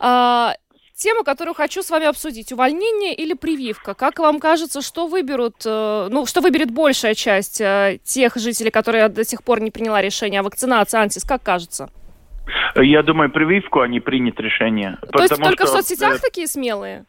Э, 0.00 0.52
тема, 1.02 1.24
которую 1.24 1.54
хочу 1.54 1.82
с 1.82 1.90
вами 1.90 2.06
обсудить. 2.06 2.52
Увольнение 2.52 3.14
или 3.14 3.34
прививка? 3.34 3.94
Как 3.94 4.18
вам 4.18 4.38
кажется, 4.38 4.80
что 4.82 5.08
выберут, 5.08 5.56
э, 5.66 6.08
ну, 6.10 6.26
что 6.26 6.40
выберет 6.40 6.70
большая 6.70 7.14
часть 7.14 7.60
э, 7.60 7.98
тех 8.04 8.36
жителей, 8.36 8.70
которые 8.70 9.08
до 9.08 9.24
сих 9.24 9.42
пор 9.42 9.60
не 9.60 9.70
приняла 9.70 10.00
решение 10.00 10.40
о 10.40 10.42
вакцинации? 10.44 11.00
Антис, 11.00 11.24
как 11.24 11.42
кажется? 11.42 11.90
Я 12.76 13.02
думаю, 13.02 13.30
прививку, 13.30 13.80
а 13.80 13.88
не 13.88 14.00
принят 14.00 14.38
решение. 14.40 14.98
То 15.12 15.22
есть 15.22 15.36
только 15.36 15.66
что, 15.66 15.74
в 15.74 15.76
соцсетях 15.76 16.16
э, 16.16 16.18
такие 16.20 16.46
смелые? 16.46 17.04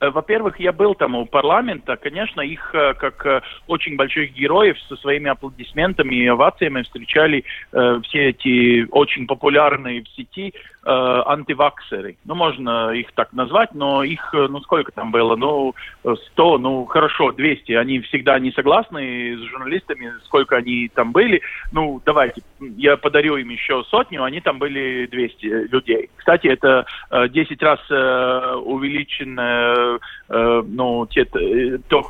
Во-первых, 0.00 0.58
я 0.58 0.72
был 0.72 0.96
там 0.96 1.14
у 1.14 1.26
парламента, 1.26 1.96
конечно, 1.96 2.40
их 2.40 2.70
как 2.72 3.44
очень 3.68 3.94
больших 3.94 4.32
героев 4.32 4.76
со 4.88 4.96
своими 4.96 5.30
аплодисментами 5.30 6.16
и 6.16 6.26
овациями 6.26 6.82
встречали 6.82 7.44
э, 7.72 8.00
все 8.02 8.30
эти 8.30 8.84
очень 8.90 9.28
популярные 9.28 10.02
в 10.02 10.08
сети 10.08 10.54
антиваксеры. 10.84 12.16
Ну, 12.24 12.34
можно 12.34 12.90
их 12.90 13.12
так 13.12 13.32
назвать, 13.32 13.74
но 13.74 14.02
их, 14.02 14.30
ну, 14.32 14.60
сколько 14.60 14.92
там 14.92 15.10
было? 15.10 15.36
Ну, 15.36 15.74
100, 16.02 16.58
ну, 16.58 16.84
хорошо, 16.86 17.32
200. 17.32 17.72
Они 17.72 18.00
всегда 18.00 18.38
не 18.38 18.50
согласны 18.52 19.36
с 19.36 19.40
журналистами, 19.50 20.12
сколько 20.24 20.56
они 20.56 20.90
там 20.92 21.12
были. 21.12 21.40
Ну, 21.72 22.00
давайте, 22.04 22.42
я 22.76 22.96
подарю 22.96 23.36
им 23.36 23.50
еще 23.50 23.84
сотню, 23.84 24.24
они 24.24 24.40
там 24.40 24.58
были 24.58 25.06
200 25.06 25.46
людей. 25.72 26.10
Кстати, 26.16 26.46
это 26.48 26.86
э, 27.10 27.28
10 27.28 27.62
раз 27.62 27.80
э, 27.90 28.54
увеличен 28.64 29.38
э, 29.38 29.98
ну, 30.28 31.06
те, 31.06 31.24
то, 31.24 32.04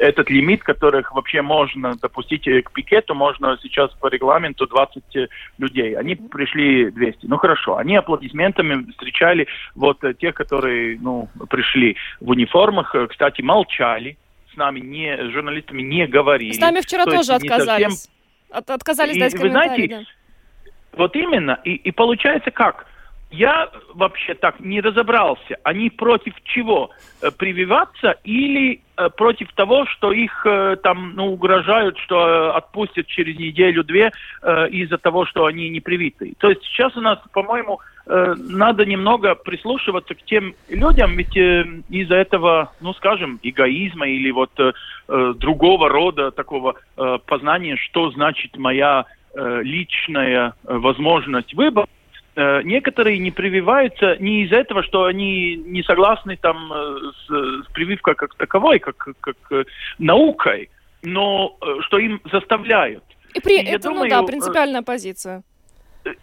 этот 0.00 0.30
лимит, 0.30 0.62
которых 0.62 1.12
вообще 1.12 1.42
можно 1.42 1.94
допустить 1.96 2.44
к 2.44 2.72
пикету, 2.72 3.14
можно 3.14 3.58
сейчас 3.62 3.90
по 4.00 4.08
регламенту 4.08 4.66
20 4.66 5.30
людей. 5.58 5.94
Они 5.94 6.14
пришли 6.14 6.90
200. 6.90 7.26
Ну 7.26 7.36
хорошо, 7.36 7.76
они 7.76 7.96
аплодисментами 8.08 8.90
встречали 8.92 9.46
вот 9.74 9.98
тех, 10.18 10.34
которые 10.34 10.98
ну, 11.00 11.28
пришли 11.50 11.96
в 12.20 12.30
униформах, 12.30 12.94
кстати, 13.10 13.42
молчали, 13.42 14.16
с 14.52 14.56
нами 14.56 14.80
не, 14.80 15.16
с 15.16 15.32
журналистами 15.32 15.82
не 15.82 16.06
говорили. 16.06 16.52
С 16.52 16.60
нами 16.60 16.80
вчера 16.80 17.04
то 17.04 17.12
тоже 17.12 17.34
отказались. 17.34 18.02
Совсем... 18.02 18.12
От, 18.50 18.70
отказались 18.70 19.16
и, 19.16 19.20
дать 19.20 19.34
вы 19.34 19.50
знаете, 19.50 19.88
да. 19.88 20.00
вот 20.92 21.14
именно, 21.16 21.60
и, 21.64 21.74
и 21.74 21.90
получается 21.90 22.50
как? 22.50 22.86
Я 23.30 23.68
вообще 23.94 24.34
так 24.34 24.58
не 24.60 24.80
разобрался, 24.80 25.58
они 25.62 25.90
против 25.90 26.34
чего? 26.44 26.90
Э, 27.20 27.30
прививаться 27.30 28.16
или 28.24 28.80
э, 28.96 29.10
против 29.10 29.52
того, 29.52 29.84
что 29.86 30.12
их 30.12 30.46
э, 30.46 30.76
там 30.82 31.14
ну, 31.14 31.32
угрожают, 31.32 31.98
что 31.98 32.54
отпустят 32.54 33.06
через 33.06 33.38
неделю-две 33.38 34.12
из-за 34.70 34.98
того, 34.98 35.26
что 35.26 35.46
они 35.46 35.68
не 35.68 35.80
привиты? 35.80 36.34
То 36.38 36.48
есть 36.48 36.62
сейчас 36.64 36.96
у 36.96 37.00
нас, 37.00 37.18
по-моему, 37.32 37.80
надо 38.06 38.86
немного 38.86 39.34
прислушиваться 39.34 40.14
к 40.14 40.22
тем 40.22 40.54
людям, 40.70 41.16
ведь 41.16 41.36
из-за 41.36 42.14
этого, 42.14 42.72
ну, 42.80 42.94
скажем, 42.94 43.38
эгоизма 43.42 44.08
или 44.08 44.30
вот 44.30 44.50
другого 45.06 45.88
рода 45.90 46.30
такого 46.30 46.76
познания, 47.26 47.76
что 47.76 48.10
значит 48.12 48.56
моя 48.56 49.04
личная 49.34 50.54
возможность 50.62 51.52
выбора, 51.52 51.86
некоторые 52.62 53.18
не 53.18 53.30
прививаются 53.30 54.16
не 54.20 54.44
из-за 54.44 54.56
этого, 54.56 54.82
что 54.82 55.04
они 55.04 55.56
не 55.56 55.82
согласны 55.82 56.36
там 56.36 56.72
э, 56.72 56.98
с, 57.26 57.64
с 57.64 57.72
прививкой 57.72 58.14
как 58.14 58.34
таковой, 58.36 58.78
как, 58.78 58.96
как 59.20 59.36
э, 59.50 59.64
наукой, 59.98 60.70
но 61.02 61.56
что 61.80 61.98
им 61.98 62.20
заставляют. 62.30 63.02
И 63.34 63.40
при 63.40 63.58
этом, 63.58 63.92
думаю, 63.92 64.10
ну 64.10 64.20
да, 64.20 64.22
принципиальная 64.22 64.82
позиция. 64.82 65.42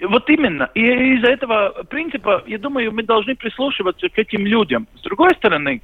Вот 0.02 0.30
именно. 0.30 0.70
И 0.74 0.82
из-за 1.16 1.28
этого 1.28 1.84
принципа, 1.90 2.44
я 2.48 2.58
думаю, 2.58 2.92
мы 2.92 3.04
должны 3.04 3.36
прислушиваться 3.36 4.10
к 4.10 4.18
этим 4.18 4.46
людям. 4.46 4.88
С 4.98 5.02
другой 5.02 5.36
стороны, 5.36 5.82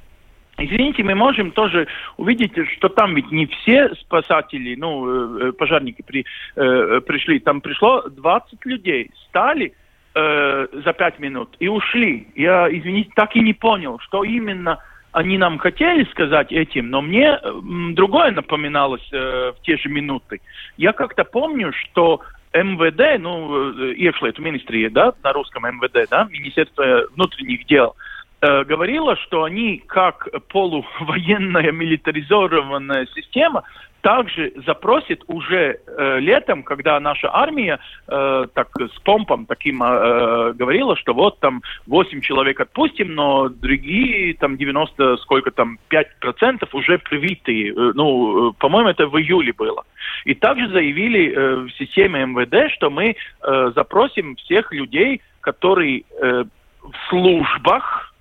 Извините, 0.58 1.02
мы 1.02 1.14
можем 1.14 1.50
тоже 1.50 1.88
увидеть, 2.18 2.52
что 2.76 2.88
там 2.90 3.14
ведь 3.14 3.30
не 3.32 3.46
все 3.46 3.94
спасатели, 3.94 4.74
ну, 4.76 5.52
пожарники 5.54 6.02
при, 6.02 6.26
э, 6.56 7.00
пришли. 7.00 7.38
Там 7.38 7.62
пришло 7.62 8.02
20 8.02 8.64
людей, 8.66 9.10
стали 9.28 9.72
э, 10.14 10.66
за 10.84 10.92
пять 10.92 11.18
минут 11.18 11.56
и 11.58 11.68
ушли. 11.68 12.28
Я, 12.34 12.68
извините, 12.70 13.10
так 13.14 13.34
и 13.36 13.40
не 13.40 13.54
понял, 13.54 13.98
что 14.00 14.24
именно 14.24 14.78
они 15.12 15.36
нам 15.38 15.58
хотели 15.58 16.04
сказать 16.10 16.50
этим, 16.52 16.90
но 16.90 17.02
мне 17.02 17.38
э, 17.40 17.60
другое 17.92 18.32
напоминалось 18.32 19.06
э, 19.12 19.52
в 19.56 19.62
те 19.62 19.76
же 19.76 19.88
минуты. 19.88 20.40
Я 20.76 20.92
как-то 20.92 21.24
помню, 21.24 21.72
что 21.72 22.22
МВД, 22.54 23.20
ну, 23.20 23.72
э, 23.72 23.94
иekšlietu 23.94 24.40
министрия, 24.40 24.90
да, 24.90 25.12
на 25.22 25.32
русском 25.32 25.64
МВД, 25.64 26.08
да, 26.10 26.28
Министерство 26.30 27.06
внутренних 27.14 27.66
дел, 27.66 27.94
э, 28.42 28.64
говорила, 28.64 29.16
что 29.16 29.44
они 29.44 29.78
как 29.78 30.28
полувоенная 30.48 31.72
милитаризованная 31.72 33.06
система 33.14 33.62
также 34.02 34.52
запросит 34.66 35.22
уже 35.28 35.78
э, 35.86 36.18
летом, 36.18 36.64
когда 36.64 36.98
наша 37.00 37.32
армия 37.32 37.78
э, 38.08 38.46
так 38.52 38.68
с 38.76 38.98
помпом 39.00 39.46
таким 39.46 39.82
э, 39.82 40.52
говорила, 40.54 40.96
что 40.96 41.14
вот 41.14 41.38
там 41.38 41.62
8 41.86 42.20
человек 42.20 42.60
отпустим, 42.60 43.14
но 43.14 43.48
другие 43.48 44.34
там 44.34 44.56
90, 44.56 45.18
сколько 45.18 45.50
там, 45.52 45.78
5% 45.88 46.68
уже 46.72 46.98
привитые. 46.98 47.70
Э, 47.70 47.92
ну, 47.94 48.50
э, 48.50 48.52
по-моему, 48.58 48.90
это 48.90 49.06
в 49.06 49.16
июле 49.18 49.52
было. 49.52 49.84
И 50.24 50.34
также 50.34 50.68
заявили 50.68 51.32
э, 51.32 51.54
в 51.66 51.70
системе 51.70 52.26
МВД, 52.26 52.72
что 52.72 52.90
мы 52.90 53.14
э, 53.14 53.72
запросим 53.74 54.34
всех 54.36 54.72
людей, 54.72 55.22
которые 55.40 56.02
э, 56.20 56.44
в 56.82 57.08
службах, 57.08 58.11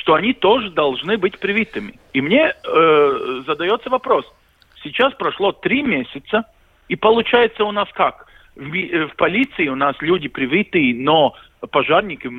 что 0.00 0.14
они 0.14 0.32
тоже 0.32 0.70
должны 0.70 1.16
быть 1.18 1.38
привитыми. 1.38 1.98
И 2.12 2.20
мне 2.20 2.52
э, 2.52 3.42
задается 3.46 3.90
вопрос– 3.90 4.24
Сейчас 4.82 5.12
прошло 5.14 5.52
три 5.52 5.82
месяца, 5.82 6.44
и 6.88 6.96
получается 6.96 7.64
у 7.64 7.72
нас 7.72 7.88
как? 7.92 8.26
В, 8.56 8.74
э, 8.74 9.06
в 9.06 9.16
полиции 9.16 9.68
у 9.68 9.76
нас 9.76 9.94
люди 10.00 10.28
привитые, 10.28 10.94
но 10.94 11.34
пожарники 11.70 12.30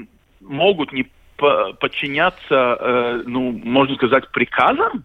могут 0.41 0.91
не 0.91 1.07
подчиняться, 1.37 2.77
э, 2.79 3.23
ну, 3.25 3.51
можно 3.63 3.95
сказать, 3.95 4.31
приказам? 4.31 5.03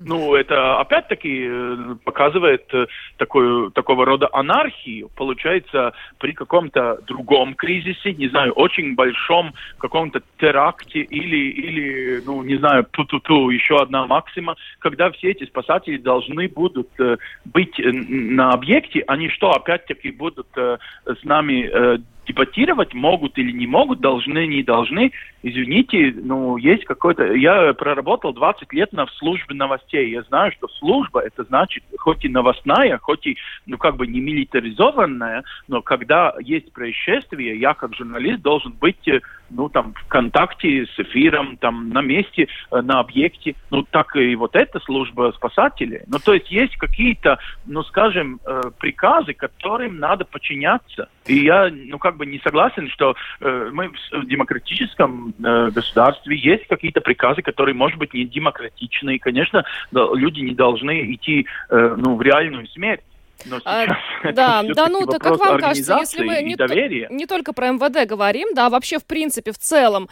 Ну, 0.00 0.36
это 0.36 0.78
опять-таки 0.78 1.46
э, 1.48 1.96
показывает 2.04 2.72
э, 2.72 2.86
такую, 3.16 3.72
такого 3.72 4.06
рода 4.06 4.28
анархию. 4.32 5.08
Получается, 5.16 5.92
при 6.18 6.32
каком-то 6.32 7.00
другом 7.06 7.54
кризисе, 7.54 8.14
не 8.14 8.28
знаю, 8.28 8.52
очень 8.52 8.94
большом 8.94 9.54
каком-то 9.78 10.22
теракте 10.38 11.00
или, 11.00 11.50
или 11.50 12.22
ну, 12.24 12.44
не 12.44 12.56
знаю, 12.58 12.86
ту-ту-ту, 12.92 13.50
еще 13.50 13.78
одна 13.80 14.06
максима, 14.06 14.54
когда 14.78 15.10
все 15.10 15.32
эти 15.32 15.44
спасатели 15.46 15.96
должны 15.96 16.48
будут 16.48 16.88
э, 17.00 17.16
быть 17.44 17.74
на 17.84 18.52
объекте, 18.52 19.02
они 19.08 19.28
что, 19.30 19.50
опять-таки 19.50 20.12
будут 20.12 20.46
с 20.54 21.24
нами 21.24 22.00
дебатировать, 22.28 22.94
могут 22.94 23.38
или 23.38 23.50
не 23.50 23.66
могут, 23.66 24.00
должны, 24.00 24.46
не 24.46 24.62
должны. 24.62 25.12
Извините, 25.42 26.14
ну, 26.14 26.56
есть 26.56 26.84
какой-то... 26.84 27.32
Я 27.32 27.72
проработал 27.74 28.32
20 28.32 28.72
лет 28.72 28.92
на 28.92 29.06
службе 29.06 29.54
новостей. 29.54 30.10
Я 30.10 30.22
знаю, 30.22 30.52
что 30.52 30.68
служба, 30.68 31.20
это 31.20 31.44
значит, 31.44 31.82
хоть 31.98 32.24
и 32.24 32.28
новостная, 32.28 32.98
хоть 32.98 33.26
и, 33.26 33.36
ну, 33.66 33.78
как 33.78 33.96
бы 33.96 34.06
не 34.06 34.20
милитаризованная, 34.20 35.42
но 35.66 35.82
когда 35.82 36.34
есть 36.40 36.72
происшествие, 36.72 37.58
я 37.58 37.74
как 37.74 37.94
журналист 37.94 38.42
должен 38.42 38.72
быть 38.72 39.08
ну, 39.50 39.68
там, 39.68 39.94
в 39.94 40.08
контакте 40.08 40.86
с 40.86 40.98
эфиром, 40.98 41.56
там, 41.56 41.90
на 41.90 42.00
месте, 42.00 42.48
э, 42.70 42.80
на 42.80 43.00
объекте. 43.00 43.54
Ну, 43.70 43.82
так 43.82 44.16
и 44.16 44.34
вот 44.34 44.56
эта 44.56 44.80
служба 44.80 45.32
спасателей. 45.34 46.00
Ну, 46.06 46.18
то 46.18 46.34
есть 46.34 46.50
есть 46.50 46.76
какие-то, 46.76 47.38
ну, 47.66 47.82
скажем, 47.82 48.40
э, 48.44 48.70
приказы, 48.78 49.34
которым 49.34 49.98
надо 49.98 50.24
подчиняться. 50.24 51.08
И 51.26 51.44
я, 51.44 51.70
ну, 51.70 51.98
как 51.98 52.16
бы 52.16 52.26
не 52.26 52.38
согласен, 52.40 52.88
что 52.90 53.14
э, 53.40 53.70
мы 53.72 53.90
в 54.12 54.26
демократическом 54.26 55.34
государстве 55.38 56.36
есть 56.36 56.66
какие-то 56.66 57.00
приказы, 57.00 57.42
которые, 57.42 57.74
может 57.74 57.98
быть, 57.98 58.14
не 58.14 58.24
демократичны. 58.24 59.16
И, 59.16 59.18
конечно, 59.18 59.64
люди 59.92 60.40
не 60.40 60.54
должны 60.54 61.14
идти, 61.14 61.46
ну, 61.70 62.16
в 62.16 62.22
реальную 62.22 62.66
смерть. 62.68 63.02
Но 63.44 63.60
а, 63.64 63.86
да, 64.32 64.62
да, 64.62 64.88
ну 64.88 65.06
так 65.06 65.22
как 65.22 65.38
вам 65.38 65.58
кажется, 65.58 65.96
если 65.98 66.24
мы 66.24 66.42
не, 66.42 67.14
не 67.14 67.26
только 67.26 67.52
про 67.52 67.70
МВД 67.70 68.08
говорим, 68.08 68.54
да, 68.54 68.68
вообще 68.70 68.98
в 68.98 69.04
принципе 69.04 69.52
в 69.52 69.58
целом 69.58 70.08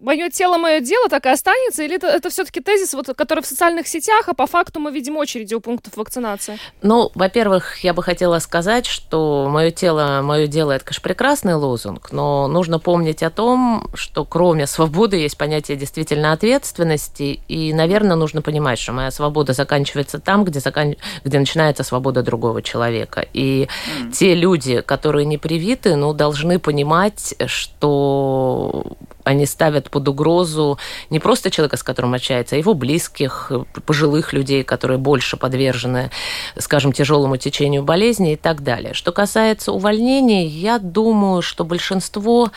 мое 0.00 0.30
тело, 0.30 0.58
мое 0.58 0.80
дело 0.80 1.08
так 1.08 1.26
и 1.26 1.28
останется? 1.28 1.82
Или 1.82 1.96
это, 1.96 2.06
это 2.06 2.30
все-таки 2.30 2.60
тезис, 2.60 2.94
вот, 2.94 3.08
который 3.16 3.42
в 3.42 3.46
социальных 3.46 3.86
сетях, 3.88 4.28
а 4.28 4.34
по 4.34 4.46
факту 4.46 4.80
мы 4.80 4.90
видим 4.90 5.16
очереди 5.16 5.54
у 5.54 5.60
пунктов 5.60 5.96
вакцинации? 5.96 6.58
Ну, 6.82 7.10
во-первых, 7.14 7.78
я 7.84 7.94
бы 7.94 8.02
хотела 8.02 8.38
сказать, 8.38 8.86
что 8.86 9.48
мое 9.50 9.70
тело, 9.70 10.20
мое 10.22 10.46
дело, 10.46 10.72
это, 10.72 10.84
конечно, 10.84 11.02
прекрасный 11.02 11.54
лозунг, 11.54 12.12
но 12.12 12.48
нужно 12.48 12.78
помнить 12.78 13.22
о 13.22 13.30
том, 13.30 13.88
что 13.94 14.24
кроме 14.24 14.66
свободы 14.66 15.16
есть 15.16 15.36
понятие 15.36 15.76
действительно 15.76 16.32
ответственности, 16.32 17.40
и, 17.48 17.72
наверное, 17.72 18.16
нужно 18.16 18.42
понимать, 18.42 18.78
что 18.78 18.92
моя 18.92 19.10
свобода 19.10 19.52
заканчивается 19.52 20.18
там, 20.18 20.44
где, 20.44 20.60
закан... 20.60 20.96
где 21.24 21.38
начинается 21.38 21.82
свобода 21.82 22.22
другого 22.22 22.62
человека. 22.62 23.26
И 23.32 23.68
mm. 24.00 24.12
те 24.12 24.34
люди, 24.34 24.80
которые 24.80 25.26
не 25.26 25.38
привиты, 25.38 25.96
ну, 25.96 26.12
должны 26.12 26.58
понимать, 26.58 27.34
что 27.46 28.96
они 29.28 29.44
ставят 29.44 29.90
под 29.90 30.08
угрозу 30.08 30.78
не 31.10 31.18
просто 31.20 31.50
человека, 31.50 31.76
с 31.76 31.82
которым 31.82 32.14
общается, 32.14 32.56
а 32.56 32.58
его 32.58 32.72
близких, 32.72 33.52
пожилых 33.84 34.32
людей, 34.32 34.64
которые 34.64 34.96
больше 34.96 35.36
подвержены, 35.36 36.10
скажем, 36.56 36.92
тяжелому 36.92 37.36
течению 37.36 37.82
болезни 37.82 38.32
и 38.32 38.36
так 38.36 38.62
далее. 38.62 38.94
Что 38.94 39.12
касается 39.12 39.72
увольнений, 39.72 40.46
я 40.46 40.78
думаю, 40.78 41.42
что 41.42 41.64
большинство 41.64 42.50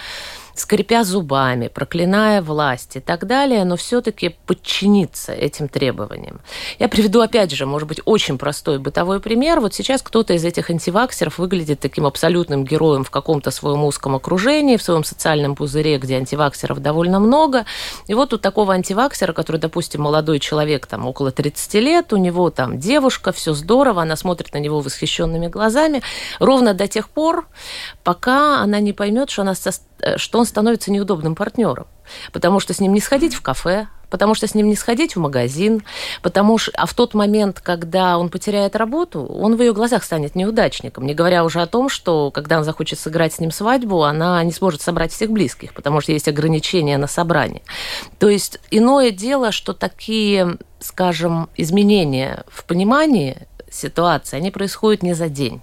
скрипя 0.61 1.03
зубами, 1.03 1.67
проклиная 1.67 2.41
власть 2.41 2.95
и 2.95 2.99
так 2.99 3.25
далее, 3.25 3.63
но 3.65 3.75
все-таки 3.75 4.35
подчиниться 4.45 5.33
этим 5.33 5.67
требованиям. 5.67 6.41
Я 6.79 6.87
приведу, 6.87 7.21
опять 7.21 7.51
же, 7.51 7.65
может 7.65 7.87
быть, 7.87 7.99
очень 8.05 8.37
простой 8.37 8.77
бытовой 8.79 9.19
пример. 9.19 9.59
Вот 9.59 9.73
сейчас 9.73 10.01
кто-то 10.01 10.33
из 10.33 10.45
этих 10.45 10.69
антиваксеров 10.69 11.39
выглядит 11.39 11.79
таким 11.79 12.05
абсолютным 12.05 12.63
героем 12.63 13.03
в 13.03 13.09
каком-то 13.09 13.51
своем 13.51 13.83
узком 13.83 14.15
окружении, 14.15 14.77
в 14.77 14.83
своем 14.83 15.03
социальном 15.03 15.55
пузыре, 15.55 15.97
где 15.97 16.17
антиваксеров 16.17 16.79
довольно 16.79 17.19
много. 17.19 17.65
И 18.07 18.13
вот 18.13 18.33
у 18.33 18.37
такого 18.37 18.73
антиваксера, 18.73 19.33
который, 19.33 19.57
допустим, 19.57 20.01
молодой 20.01 20.39
человек, 20.39 20.85
там, 20.85 21.07
около 21.07 21.31
30 21.31 21.73
лет, 21.75 22.13
у 22.13 22.17
него 22.17 22.51
там 22.51 22.79
девушка, 22.79 23.31
все 23.31 23.53
здорово, 23.53 24.03
она 24.03 24.15
смотрит 24.15 24.53
на 24.53 24.59
него 24.59 24.79
восхищенными 24.79 25.47
глазами, 25.47 26.01
ровно 26.39 26.73
до 26.73 26.87
тех 26.87 27.09
пор, 27.09 27.47
пока 28.03 28.61
она 28.61 28.79
не 28.79 28.93
поймет, 28.93 29.29
что 29.29 29.41
она 29.41 29.55
Э, 29.55 29.90
что 30.17 30.39
он 30.39 30.45
становится 30.45 30.91
неудобным 30.91 31.35
партнером. 31.35 31.87
Потому 32.31 32.59
что 32.59 32.73
с 32.73 32.79
ним 32.79 32.93
не 32.93 32.99
сходить 32.99 33.33
в 33.33 33.41
кафе, 33.41 33.87
потому 34.11 34.35
что 34.35 34.45
с 34.45 34.53
ним 34.53 34.67
не 34.67 34.75
сходить 34.75 35.15
в 35.15 35.19
магазин, 35.19 35.83
потому 36.21 36.57
что, 36.57 36.71
а 36.75 36.85
в 36.85 36.93
тот 36.93 37.13
момент, 37.13 37.61
когда 37.61 38.17
он 38.17 38.29
потеряет 38.29 38.75
работу, 38.75 39.25
он 39.25 39.55
в 39.55 39.61
ее 39.61 39.73
глазах 39.73 40.03
станет 40.03 40.35
неудачником, 40.35 41.07
не 41.07 41.13
говоря 41.13 41.43
уже 41.43 41.61
о 41.61 41.67
том, 41.67 41.89
что 41.89 42.29
когда 42.29 42.57
он 42.57 42.63
захочет 42.63 42.99
сыграть 42.99 43.33
с 43.33 43.39
ним 43.39 43.51
свадьбу, 43.51 44.03
она 44.03 44.43
не 44.43 44.51
сможет 44.51 44.81
собрать 44.81 45.13
всех 45.13 45.31
близких, 45.31 45.73
потому 45.73 46.01
что 46.01 46.11
есть 46.11 46.27
ограничения 46.27 46.97
на 46.97 47.07
собрание. 47.07 47.61
То 48.19 48.27
есть 48.27 48.59
иное 48.69 49.11
дело, 49.11 49.51
что 49.51 49.73
такие, 49.73 50.57
скажем, 50.79 51.49
изменения 51.55 52.43
в 52.49 52.65
понимании 52.65 53.47
ситуации, 53.71 54.35
они 54.35 54.51
происходят 54.51 55.01
не 55.01 55.13
за 55.13 55.29
день. 55.29 55.61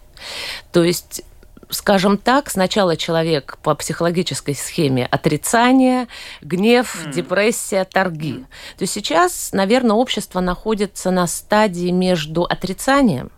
То 0.72 0.82
есть 0.82 1.22
скажем 1.70 2.18
так, 2.18 2.50
сначала 2.50 2.96
человек 2.96 3.58
по 3.62 3.74
психологической 3.74 4.54
схеме 4.54 5.06
отрицание, 5.06 6.08
гнев, 6.40 7.06
mm. 7.06 7.12
депрессия, 7.12 7.84
торги. 7.84 8.32
Mm. 8.32 8.44
То 8.78 8.82
есть 8.82 8.92
сейчас, 8.92 9.50
наверное, 9.52 9.96
общество 9.96 10.40
находится 10.40 11.10
на 11.10 11.26
стадии 11.26 11.90
между 11.90 12.44
отрицанием 12.44 13.30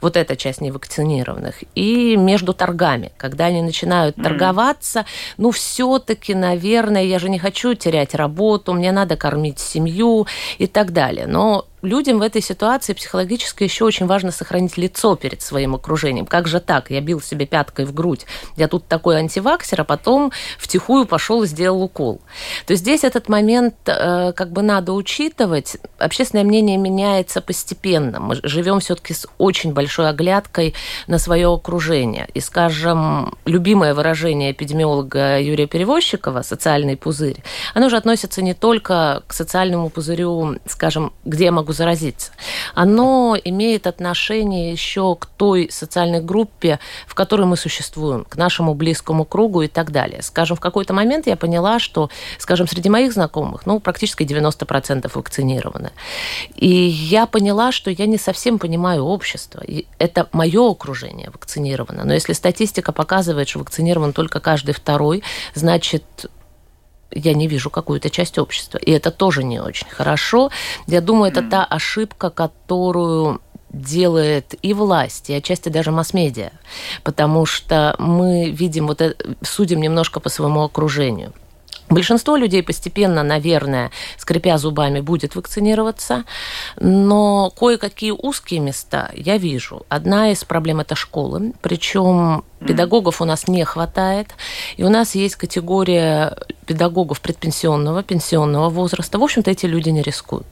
вот 0.00 0.16
эта 0.16 0.36
часть 0.36 0.60
невакцинированных, 0.60 1.64
и 1.74 2.16
между 2.16 2.54
торгами, 2.54 3.12
когда 3.16 3.46
они 3.46 3.62
начинают 3.62 4.16
mm-hmm. 4.16 4.22
торговаться, 4.22 5.06
ну, 5.36 5.50
все-таки, 5.50 6.34
наверное, 6.34 7.02
я 7.02 7.18
же 7.18 7.28
не 7.28 7.38
хочу 7.38 7.74
терять 7.74 8.14
работу, 8.14 8.72
мне 8.74 8.92
надо 8.92 9.16
кормить 9.16 9.58
семью 9.58 10.26
и 10.58 10.66
так 10.66 10.92
далее. 10.92 11.26
Но 11.26 11.66
людям 11.82 12.18
в 12.18 12.22
этой 12.22 12.40
ситуации 12.40 12.92
психологически 12.92 13.64
еще 13.64 13.84
очень 13.84 14.06
важно 14.06 14.30
сохранить 14.30 14.76
лицо 14.76 15.16
перед 15.16 15.42
своим 15.42 15.74
окружением. 15.74 16.26
Как 16.26 16.46
же 16.46 16.60
так? 16.60 16.90
Я 16.90 17.00
бил 17.00 17.20
себе 17.20 17.46
пяткой 17.46 17.84
в 17.84 17.92
грудь. 17.92 18.24
Я 18.56 18.68
тут 18.68 18.86
такой 18.86 19.16
антиваксер, 19.16 19.80
а 19.80 19.84
потом 19.84 20.32
втихую 20.58 21.06
пошел 21.06 21.42
и 21.42 21.46
сделал 21.46 21.82
укол. 21.82 22.20
То 22.66 22.72
есть 22.72 22.82
здесь 22.82 23.04
этот 23.04 23.28
момент 23.28 23.74
э, 23.86 24.32
как 24.32 24.52
бы 24.52 24.62
надо 24.62 24.92
учитывать. 24.92 25.76
Общественное 25.98 26.44
мнение 26.44 26.76
меняется 26.76 27.40
постепенно. 27.40 28.20
Мы 28.20 28.36
живем 28.42 28.80
все-таки 28.80 29.14
с 29.14 29.26
очень 29.38 29.72
большой 29.72 30.08
оглядкой 30.08 30.74
на 31.08 31.18
свое 31.18 31.52
окружение. 31.52 32.28
И, 32.34 32.40
скажем, 32.40 33.36
любимое 33.44 33.94
выражение 33.94 34.52
эпидемиолога 34.52 35.40
Юрия 35.40 35.66
Перевозчикова 35.66 36.42
«социальный 36.42 36.96
пузырь», 36.96 37.42
оно 37.74 37.88
же 37.88 37.96
относится 37.96 38.42
не 38.42 38.54
только 38.54 39.22
к 39.26 39.32
социальному 39.32 39.90
пузырю, 39.90 40.58
скажем, 40.66 41.12
где 41.24 41.46
я 41.46 41.52
могу 41.52 41.71
могу 41.72 41.74
заразиться. 41.74 42.32
Оно 42.74 43.36
имеет 43.44 43.86
отношение 43.86 44.72
еще 44.72 45.16
к 45.16 45.26
той 45.26 45.68
социальной 45.70 46.20
группе, 46.20 46.78
в 47.06 47.14
которой 47.14 47.46
мы 47.46 47.56
существуем, 47.56 48.24
к 48.24 48.36
нашему 48.36 48.74
близкому 48.74 49.24
кругу 49.24 49.62
и 49.62 49.68
так 49.68 49.90
далее. 49.90 50.22
Скажем, 50.22 50.56
в 50.56 50.60
какой-то 50.60 50.94
момент 50.94 51.26
я 51.26 51.36
поняла, 51.36 51.78
что, 51.78 52.10
скажем, 52.38 52.66
среди 52.68 52.88
моих 52.88 53.12
знакомых, 53.12 53.66
ну, 53.66 53.80
практически 53.80 54.24
90% 54.24 55.10
вакцинированы. 55.14 55.90
И 56.56 56.68
я 56.68 57.26
поняла, 57.26 57.72
что 57.72 57.90
я 57.90 58.06
не 58.06 58.18
совсем 58.18 58.58
понимаю 58.58 59.04
общество. 59.04 59.62
И 59.66 59.86
это 59.98 60.26
мое 60.32 60.70
окружение 60.70 61.30
вакцинировано. 61.32 62.04
Но 62.04 62.14
если 62.14 62.34
статистика 62.34 62.92
показывает, 62.92 63.48
что 63.48 63.58
вакцинирован 63.58 64.12
только 64.12 64.40
каждый 64.40 64.74
второй, 64.74 65.22
значит, 65.54 66.04
я 67.14 67.34
не 67.34 67.46
вижу 67.46 67.70
какую-то 67.70 68.10
часть 68.10 68.38
общества. 68.38 68.78
И 68.78 68.90
это 68.90 69.10
тоже 69.10 69.44
не 69.44 69.60
очень 69.60 69.88
хорошо. 69.88 70.50
Я 70.86 71.00
думаю, 71.00 71.30
это 71.30 71.42
та 71.42 71.64
ошибка, 71.64 72.30
которую 72.30 73.40
делает 73.72 74.54
и 74.62 74.74
власть, 74.74 75.30
и 75.30 75.34
отчасти 75.34 75.70
даже 75.70 75.90
масс-медиа, 75.90 76.50
потому 77.04 77.46
что 77.46 77.94
мы 77.98 78.50
видим 78.50 78.86
вот 78.86 79.00
это, 79.00 79.34
судим 79.42 79.80
немножко 79.80 80.20
по 80.20 80.28
своему 80.28 80.62
окружению. 80.62 81.32
Большинство 81.92 82.36
людей 82.36 82.62
постепенно, 82.62 83.22
наверное, 83.22 83.90
скрипя 84.16 84.56
зубами, 84.56 85.00
будет 85.00 85.36
вакцинироваться, 85.36 86.24
но 86.80 87.50
кое-какие 87.50 88.12
узкие 88.12 88.60
места 88.60 89.10
я 89.14 89.36
вижу. 89.36 89.84
Одна 89.90 90.30
из 90.30 90.42
проблем– 90.42 90.80
это 90.80 90.94
школы, 90.94 91.52
причем 91.60 92.44
педагогов 92.60 93.20
у 93.20 93.26
нас 93.26 93.46
не 93.46 93.62
хватает, 93.64 94.28
и 94.78 94.84
у 94.84 94.88
нас 94.88 95.14
есть 95.14 95.36
категория 95.36 96.38
педагогов 96.64 97.20
предпенсионного, 97.20 98.02
пенсионного 98.02 98.70
возраста. 98.70 99.18
В 99.18 99.22
общем-то, 99.22 99.50
эти 99.50 99.66
люди 99.66 99.90
не 99.90 100.00
рискуют 100.00 100.46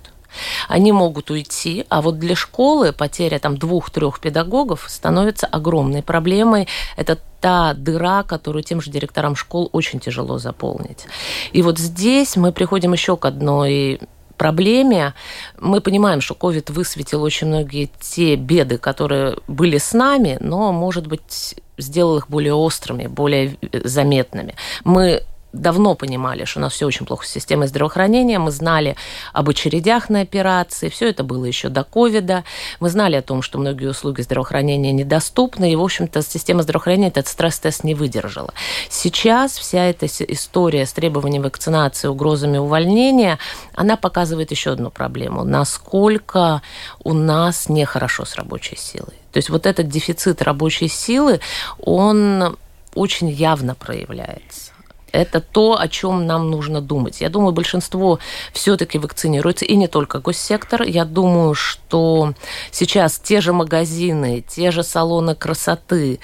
они 0.69 0.93
могут 0.93 1.31
уйти, 1.31 1.87
а 1.89 2.03
вот 2.03 2.19
для 2.19 2.37
школы 2.37 2.93
потеря 2.93 3.39
там 3.39 3.57
двух-трех 3.57 4.21
педагогов 4.21 4.87
становится 4.89 5.47
огромной 5.47 6.03
проблемой. 6.03 6.69
Это 6.97 7.19
та 7.41 7.75
дыра, 7.75 8.23
которую 8.23 8.63
тем 8.63 8.81
же 8.81 8.91
директорам 8.91 9.37
школ 9.37 9.69
очень 9.73 10.01
тяжело 10.01 10.39
заполнить. 10.39 11.07
И 11.53 11.63
вот 11.63 11.79
здесь 11.79 12.37
мы 12.37 12.53
приходим 12.53 12.93
еще 12.93 13.17
к 13.17 13.25
одной 13.25 14.01
проблеме. 14.37 15.15
Мы 15.59 15.81
понимаем, 15.81 16.21
что 16.21 16.35
COVID 16.35 16.73
высветил 16.73 17.23
очень 17.23 17.49
многие 17.49 17.91
те 18.01 18.37
беды, 18.37 18.79
которые 18.79 19.37
были 19.49 19.77
с 19.77 19.93
нами, 19.93 20.39
но, 20.41 20.73
может 20.73 21.07
быть, 21.07 21.57
сделал 21.77 22.19
их 22.19 22.29
более 22.29 22.55
острыми, 22.55 23.07
более 23.07 23.57
заметными. 23.85 24.55
Мы 24.85 25.23
давно 25.53 25.95
понимали, 25.95 26.45
что 26.45 26.61
у 26.61 26.63
нас 26.63 26.73
все 26.73 26.87
очень 26.87 27.07
плохо 27.07 27.27
с 27.27 27.31
системой 27.31 27.67
здравоохранения. 27.67 28.39
Мы 28.39 28.51
знали 28.51 28.97
об 29.33 29.49
очередях 29.49 30.09
на 30.09 30.21
операции. 30.21 30.89
Все 30.89 31.09
это 31.09 31.25
было 31.25 31.45
еще 31.45 31.69
до 31.69 31.85
ковида. 31.85 32.45
Мы 32.79 32.89
знали 32.91 33.17
о 33.17 33.23
том, 33.23 33.43
что 33.43 33.59
многие 33.59 33.87
услуги 33.87 34.23
здравоохранения 34.23 34.93
недоступны. 34.93 35.73
И, 35.73 35.77
в 35.77 35.83
общем-то, 35.83 36.23
система 36.23 36.63
здравоохранения 36.63 37.09
этот 37.09 37.27
стресс-тест 37.27 37.85
не 37.85 37.95
выдержала. 37.95 38.53
Сейчас 38.89 39.59
вся 39.59 39.85
эта 39.87 40.07
история 40.07 40.87
с 40.87 40.93
требованием 40.93 41.43
вакцинации, 41.43 42.09
угрозами 42.09 42.59
увольнения, 42.59 43.39
она 43.75 43.97
показывает 43.97 44.51
еще 44.51 44.73
одну 44.73 44.91
проблему. 44.91 45.45
Насколько 45.45 46.63
у 47.03 47.13
нас 47.13 47.69
нехорошо 47.69 48.25
с 48.25 48.37
рабочей 48.37 48.77
силой. 48.77 49.15
То 49.33 49.39
есть 49.39 49.51
вот 49.51 49.67
этот 49.67 49.89
дефицит 49.89 50.43
рабочей 50.43 50.89
силы, 50.89 51.41
он 51.79 52.57
очень 52.95 53.29
явно 53.29 53.75
проявляется 53.75 54.73
это 55.13 55.41
то, 55.41 55.79
о 55.79 55.89
чем 55.89 56.27
нам 56.27 56.51
нужно 56.51 56.81
думать. 56.81 57.21
Я 57.21 57.29
думаю, 57.29 57.53
большинство 57.53 58.19
все-таки 58.53 58.99
вакцинируется, 58.99 59.65
и 59.65 59.77
не 59.77 59.89
только 59.89 60.19
госсектор. 60.19 60.83
Я 60.83 61.05
думаю, 61.05 61.55
что 61.55 62.35
сейчас 62.71 63.19
те 63.19 63.41
же 63.41 63.53
магазины, 63.53 64.45
те 64.47 64.71
же 64.71 64.83
салоны 64.83 65.35
красоты, 65.35 66.21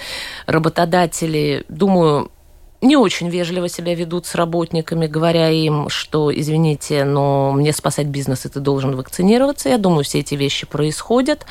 работодатели, 0.47 1.65
думаю, 1.69 2.31
не 2.83 2.97
очень 2.97 3.29
вежливо 3.29 3.69
себя 3.69 3.95
ведут 3.95 4.27
с 4.27 4.35
работниками, 4.35 5.07
говоря 5.07 5.51
им, 5.51 5.89
что, 5.89 6.33
извините, 6.35 7.05
но 7.05 7.53
мне 7.53 7.73
спасать 7.73 8.07
бизнес, 8.07 8.47
и 8.47 8.49
ты 8.49 8.61
должен 8.61 8.97
вакцинироваться. 8.97 9.69
Я 9.69 9.79
думаю, 9.79 10.05
все 10.05 10.21
эти 10.21 10.35
вещи 10.35 10.67
происходят. 10.67 11.47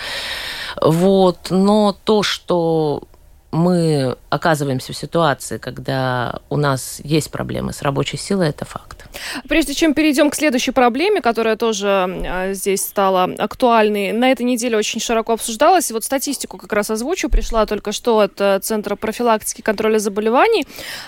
Вот. 0.81 1.47
Но 1.49 1.95
то, 2.03 2.23
что 2.23 3.03
мы 3.51 4.17
оказываемся 4.35 4.93
в 4.93 4.97
ситуации, 4.97 5.57
когда 5.57 6.39
у 6.49 6.57
нас 6.57 7.01
есть 7.03 7.31
проблемы 7.31 7.73
с 7.73 7.81
рабочей 7.81 8.17
силой, 8.17 8.49
это 8.49 8.65
факт. 8.65 9.05
Прежде 9.47 9.73
чем 9.73 9.93
перейдем 9.93 10.29
к 10.29 10.35
следующей 10.35 10.71
проблеме, 10.71 11.21
которая 11.21 11.55
тоже 11.55 11.87
а, 11.87 12.53
здесь 12.53 12.81
стала 12.81 13.23
актуальной, 13.37 14.11
на 14.11 14.31
этой 14.31 14.43
неделе 14.43 14.77
очень 14.77 14.99
широко 14.99 15.33
обсуждалась. 15.33 15.89
И 15.89 15.93
вот 15.93 16.03
статистику 16.03 16.57
как 16.57 16.73
раз 16.73 16.89
озвучу. 16.89 17.29
Пришла 17.29 17.65
только 17.65 17.91
что 17.91 18.19
от 18.19 18.39
э, 18.39 18.59
Центра 18.59 18.95
профилактики 18.95 19.61
и 19.61 19.63
контроля 19.63 19.99
заболеваний. 19.99 20.65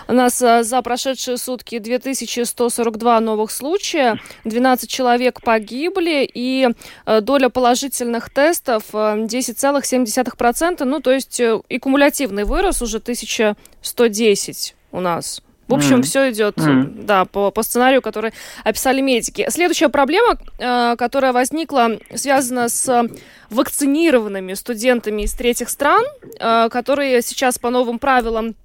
У 0.07 0.13
нас 0.13 0.41
э, 0.41 0.63
за 0.63 0.81
прошедшие 0.81 1.37
сутки 1.37 1.79
2142 1.79 3.19
новых 3.19 3.51
случая, 3.51 4.19
12 4.45 4.89
человек 4.89 5.41
погибли, 5.41 6.29
и 6.33 6.69
э, 7.05 7.21
доля 7.21 7.49
положительных 7.49 8.29
тестов 8.29 8.83
10,7%. 8.93 10.83
Ну, 10.83 10.99
то 10.99 11.11
есть 11.11 11.41
и 11.69 11.79
кумулятивный 11.79 12.43
вырос 12.45 12.81
уже 12.81 12.99
1110 13.23 14.75
у 14.91 14.99
нас. 14.99 15.41
В 15.67 15.73
общем, 15.73 15.97
mm. 15.97 16.01
все 16.03 16.31
идет, 16.31 16.57
mm. 16.57 17.03
да, 17.03 17.25
по, 17.25 17.51
по 17.51 17.61
сценарию, 17.61 18.01
который 18.01 18.31
описали 18.63 19.01
медики. 19.01 19.45
Следующая 19.49 19.89
проблема, 19.89 20.37
э, 20.57 20.95
которая 20.97 21.33
возникла, 21.33 21.99
связана 22.15 22.69
с 22.69 23.09
вакцинированными 23.49 24.53
студентами 24.53 25.23
из 25.23 25.33
третьих 25.33 25.69
стран, 25.69 26.03
э, 26.39 26.69
которые 26.71 27.21
сейчас 27.21 27.59
по 27.59 27.69
новым 27.69 27.99
правилам 27.99 28.55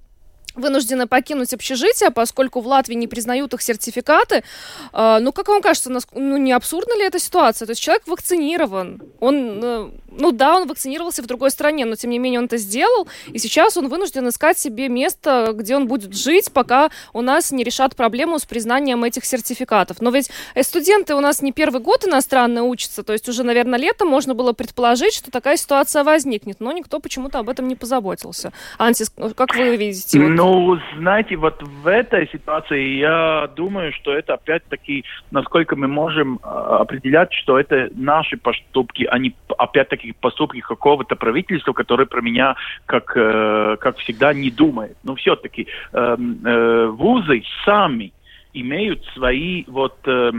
вынуждены 0.54 1.06
покинуть 1.06 1.52
общежитие, 1.54 2.10
поскольку 2.10 2.60
в 2.60 2.66
Латвии 2.66 2.94
не 2.94 3.06
признают 3.06 3.54
их 3.54 3.62
сертификаты. 3.62 4.44
Э, 4.92 5.18
ну, 5.20 5.32
как 5.32 5.48
вам 5.48 5.62
кажется, 5.62 5.90
ну, 5.90 6.36
не 6.36 6.52
абсурдна 6.52 6.94
ли 6.96 7.04
эта 7.04 7.18
ситуация? 7.18 7.66
То 7.66 7.70
есть 7.70 7.80
человек 7.80 8.02
вакцинирован, 8.06 9.02
он, 9.20 9.60
э, 9.62 9.90
ну 10.10 10.32
да, 10.32 10.56
он 10.56 10.68
вакцинировался 10.68 11.22
в 11.22 11.26
другой 11.26 11.50
стране, 11.50 11.84
но 11.84 11.96
тем 11.96 12.10
не 12.10 12.18
менее 12.18 12.40
он 12.40 12.46
это 12.46 12.56
сделал, 12.58 13.08
и 13.32 13.38
сейчас 13.38 13.76
он 13.76 13.88
вынужден 13.88 14.28
искать 14.28 14.58
себе 14.58 14.88
место, 14.88 15.52
где 15.54 15.76
он 15.76 15.86
будет 15.86 16.14
жить, 16.14 16.52
пока 16.52 16.90
у 17.12 17.22
нас 17.22 17.52
не 17.52 17.64
решат 17.64 17.96
проблему 17.96 18.38
с 18.38 18.44
признанием 18.44 19.04
этих 19.04 19.24
сертификатов. 19.24 20.00
Но 20.00 20.10
ведь 20.10 20.30
э, 20.54 20.62
студенты 20.62 21.14
у 21.14 21.20
нас 21.20 21.42
не 21.42 21.52
первый 21.52 21.80
год 21.80 22.06
иностранно 22.06 22.64
учатся, 22.64 23.02
то 23.02 23.12
есть 23.12 23.28
уже, 23.28 23.42
наверное, 23.42 23.78
летом 23.78 24.08
можно 24.08 24.34
было 24.34 24.52
предположить, 24.52 25.14
что 25.14 25.30
такая 25.30 25.56
ситуация 25.56 26.04
возникнет, 26.04 26.60
но 26.60 26.72
никто 26.72 27.00
почему-то 27.00 27.38
об 27.38 27.48
этом 27.48 27.68
не 27.68 27.76
позаботился. 27.76 28.52
Антис, 28.78 29.12
как 29.36 29.54
вы 29.54 29.76
видите? 29.76 30.18
Вот... 30.18 30.41
Ну, 30.42 30.76
знаете, 30.98 31.36
вот 31.36 31.62
в 31.62 31.86
этой 31.86 32.28
ситуации 32.32 32.96
я 32.98 33.48
думаю, 33.54 33.92
что 33.92 34.12
это 34.12 34.34
опять-таки, 34.34 35.04
насколько 35.30 35.76
мы 35.76 35.86
можем 35.86 36.40
а, 36.42 36.78
определять, 36.78 37.32
что 37.32 37.60
это 37.60 37.90
наши 37.94 38.36
поступки, 38.36 39.04
а 39.04 39.18
не 39.18 39.36
опять-таки 39.56 40.10
поступки 40.20 40.58
какого-то 40.58 41.14
правительства, 41.14 41.72
которое 41.72 42.06
про 42.06 42.20
меня, 42.22 42.56
как, 42.86 43.12
э, 43.14 43.76
как 43.78 43.98
всегда, 43.98 44.34
не 44.34 44.50
думает. 44.50 44.96
Но 45.04 45.14
все-таки 45.14 45.68
э, 45.92 46.16
э, 46.16 46.86
вузы 46.86 47.44
сами 47.64 48.12
имеют 48.52 49.04
свои 49.14 49.62
вот 49.68 49.96
э, 50.06 50.32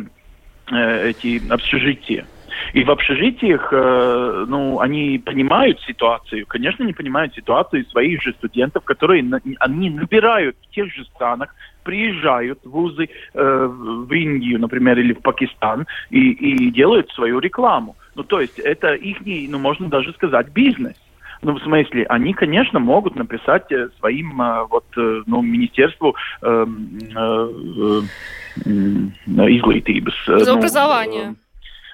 э 0.69 1.09
эти 1.11 1.41
общежития. 1.49 2.25
И 2.73 2.83
в 2.83 2.91
общежитиях, 2.91 3.69
э, 3.71 4.45
ну, 4.47 4.79
они 4.79 5.21
понимают 5.23 5.79
ситуацию, 5.81 6.45
конечно, 6.47 6.83
не 6.83 6.93
понимают 6.93 7.33
ситуацию 7.33 7.85
своих 7.85 8.21
же 8.21 8.33
студентов, 8.33 8.83
которые 8.83 9.23
на, 9.23 9.39
они 9.59 9.89
набирают 9.89 10.55
в 10.61 10.73
тех 10.73 10.91
же 10.93 11.05
странах, 11.05 11.53
приезжают 11.83 12.59
в 12.63 12.69
вузы 12.69 13.09
э, 13.33 13.67
в 13.67 14.11
Индию, 14.11 14.59
например, 14.59 14.99
или 14.99 15.13
в 15.13 15.21
Пакистан 15.21 15.85
и, 16.09 16.31
и 16.31 16.71
делают 16.71 17.09
свою 17.11 17.39
рекламу. 17.39 17.95
Ну, 18.15 18.23
то 18.23 18.39
есть 18.39 18.59
это 18.59 18.93
их, 18.93 19.17
ну, 19.49 19.59
можно 19.59 19.89
даже 19.89 20.13
сказать, 20.13 20.49
бизнес. 20.49 20.95
Ну, 21.41 21.53
в 21.53 21.61
смысле, 21.61 22.05
они, 22.05 22.33
конечно, 22.33 22.79
могут 22.79 23.15
написать 23.15 23.69
э, 23.71 23.89
своим 23.99 24.41
вот, 24.69 24.85
ну, 24.95 25.41
министерству 25.41 26.15
э, 26.41 26.65
э, 27.15 28.01
э, 28.65 28.71
изглитības. 29.27 30.13
За 30.25 30.53
образование. 30.53 31.29
Ну, 31.29 31.35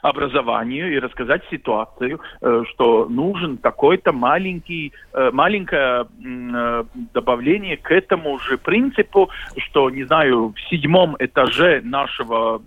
образованию 0.02 0.94
и 0.94 1.00
рассказать 1.00 1.42
ситуацию, 1.50 2.20
э, 2.42 2.64
что 2.70 3.08
нужен 3.10 3.58
какой-то 3.58 4.12
маленький, 4.12 4.94
э, 5.14 5.32
маленькое 5.32 6.06
э, 6.06 6.84
добавление 7.14 7.78
к 7.78 7.92
этому 7.92 8.40
же 8.40 8.58
принципу, 8.58 9.30
что, 9.58 9.90
не 9.90 10.04
знаю, 10.04 10.54
в 10.56 10.70
седьмом 10.70 11.16
этаже 11.20 11.82
нашего 11.84 12.62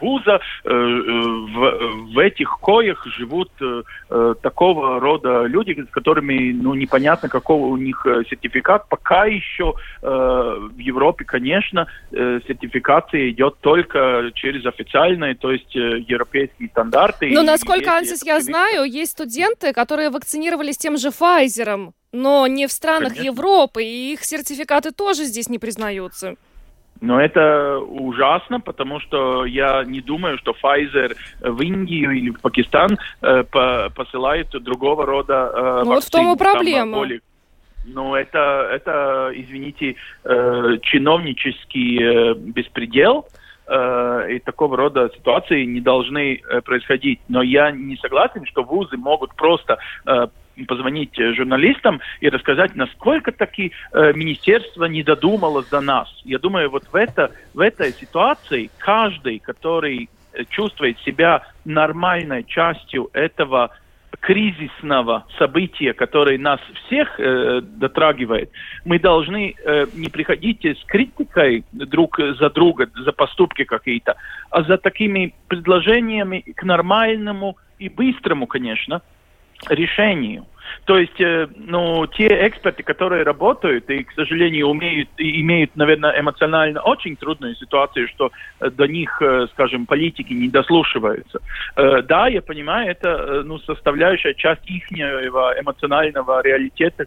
вуза 0.00 0.40
э, 0.64 0.68
э, 0.68 0.72
в, 0.72 2.14
в 2.14 2.18
этих 2.18 2.58
коях 2.60 3.06
живут 3.06 3.50
э, 3.60 4.34
такого 4.42 5.00
рода 5.00 5.44
люди, 5.44 5.86
с 5.88 5.90
которыми 5.90 6.52
ну, 6.52 6.74
непонятно, 6.74 7.28
какого 7.28 7.66
у 7.66 7.76
них 7.76 8.06
сертификат. 8.28 8.88
Пока 8.88 9.26
еще 9.26 9.74
в 10.00 10.78
Европе, 10.78 11.24
конечно, 11.24 11.86
сертификация 12.10 13.30
идет 13.30 13.56
только 13.60 14.30
через 14.34 14.64
официальные, 14.66 15.34
то 15.34 15.52
есть 15.52 15.74
европейские 15.74 16.68
стандарты. 16.68 17.30
Но, 17.32 17.42
насколько, 17.42 17.96
Ансис, 17.96 18.24
я 18.24 18.40
знаю, 18.40 18.84
есть 18.84 19.12
студенты, 19.12 19.72
которые 19.72 20.10
вакцинировались 20.10 20.78
тем 20.78 20.96
же 20.96 21.08
Pfizer, 21.08 21.92
но 22.12 22.46
не 22.46 22.66
в 22.66 22.72
странах 22.72 23.14
Конечно. 23.14 23.26
Европы, 23.26 23.84
и 23.84 24.12
их 24.12 24.24
сертификаты 24.24 24.92
тоже 24.92 25.24
здесь 25.24 25.48
не 25.48 25.58
признаются. 25.58 26.36
Но 27.00 27.20
это 27.20 27.78
ужасно, 27.78 28.60
потому 28.60 29.00
что 29.00 29.44
я 29.44 29.84
не 29.84 30.00
думаю, 30.00 30.38
что 30.38 30.54
Pfizer 30.62 31.16
в 31.40 31.60
Индию 31.60 32.10
или 32.10 32.30
в 32.30 32.40
Пакистан 32.40 32.98
э, 33.22 33.44
по 33.44 33.90
посылает 33.94 34.48
другого 34.50 35.06
рода 35.06 35.52
э, 35.54 35.82
ну, 35.84 35.94
Вот 35.94 36.04
в 36.04 36.10
том 36.10 36.34
и 36.34 36.38
проблема. 36.38 36.96
Более... 36.98 37.20
Ну, 37.84 38.14
это, 38.14 38.68
это, 38.72 39.30
извините, 39.32 39.96
э, 40.24 40.78
чиновнический 40.82 41.98
э, 42.02 42.34
беспредел, 42.34 43.26
э, 43.66 44.26
и 44.30 44.38
такого 44.40 44.76
рода 44.76 45.10
ситуации 45.14 45.64
не 45.64 45.80
должны 45.80 46.34
э, 46.36 46.60
происходить. 46.62 47.20
Но 47.28 47.42
я 47.42 47.70
не 47.70 47.96
согласен, 47.96 48.44
что 48.46 48.62
вузы 48.62 48.96
могут 48.96 49.34
просто 49.36 49.78
э, 50.06 50.26
позвонить 50.66 51.18
э, 51.18 51.32
журналистам 51.34 52.00
и 52.20 52.28
рассказать, 52.28 52.74
насколько 52.74 53.32
таки 53.32 53.72
э, 53.92 54.12
министерство 54.14 54.84
не 54.84 55.02
додумалось 55.02 55.66
до 55.68 55.80
нас. 55.80 56.08
Я 56.24 56.38
думаю, 56.38 56.70
вот 56.70 56.84
в, 56.90 56.94
это, 56.94 57.32
в 57.54 57.60
этой 57.60 57.92
ситуации 57.92 58.70
каждый, 58.78 59.38
который 59.38 60.08
э, 60.32 60.44
чувствует 60.50 60.98
себя 61.00 61.42
нормальной 61.64 62.44
частью 62.44 63.10
этого 63.12 63.70
кризисного 64.20 65.26
события, 65.38 65.92
которое 65.92 66.38
нас 66.38 66.60
всех 66.86 67.20
э, 67.20 67.60
дотрагивает, 67.62 68.50
мы 68.84 68.98
должны 68.98 69.54
э, 69.54 69.86
не 69.94 70.08
приходить 70.08 70.64
с 70.64 70.84
критикой 70.84 71.64
друг 71.72 72.18
за 72.18 72.50
друга 72.50 72.90
за 73.04 73.12
поступки 73.12 73.64
какие-то, 73.64 74.16
а 74.50 74.62
за 74.62 74.76
такими 74.78 75.34
предложениями 75.46 76.40
к 76.40 76.62
нормальному 76.64 77.56
и 77.78 77.88
быстрому, 77.88 78.46
конечно, 78.46 79.02
решению. 79.68 80.46
То 80.84 80.98
есть, 80.98 81.20
э, 81.20 81.48
ну, 81.56 82.06
те 82.06 82.46
эксперты, 82.48 82.82
которые 82.82 83.22
работают 83.22 83.90
и, 83.90 84.04
к 84.04 84.12
сожалению, 84.12 84.68
умеют, 84.68 85.08
имеют, 85.18 85.76
наверное, 85.76 86.18
эмоционально 86.18 86.80
очень 86.80 87.16
трудную 87.16 87.54
ситуацию, 87.56 88.08
что 88.08 88.30
э, 88.60 88.70
до 88.70 88.86
них, 88.86 89.20
э, 89.20 89.46
скажем, 89.52 89.86
политики 89.86 90.32
не 90.32 90.48
дослушиваются. 90.48 91.40
Да, 91.76 92.28
я 92.28 92.42
понимаю, 92.42 92.90
это, 92.90 93.42
ну, 93.44 93.58
составляющая 93.58 94.34
часть 94.34 94.62
их 94.66 94.90
эмоционального 94.90 96.42
реалитета. 96.42 97.04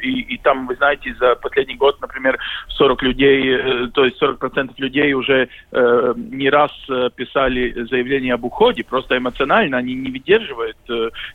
И, 0.00 0.20
и 0.34 0.38
там, 0.38 0.66
вы 0.66 0.76
знаете, 0.76 1.14
за 1.20 1.34
последний 1.36 1.76
год, 1.76 2.00
например, 2.00 2.38
40 2.68 3.02
людей, 3.02 3.88
то 3.92 4.04
есть 4.04 4.20
40% 4.22 4.70
людей 4.78 5.12
уже 5.12 5.48
не 5.72 6.50
раз 6.50 6.72
писали 7.16 7.84
заявление 7.90 8.34
об 8.34 8.44
уходе, 8.44 8.84
просто 8.84 9.16
эмоционально 9.16 9.78
они 9.78 9.94
не 9.94 10.10
выдерживают 10.10 10.76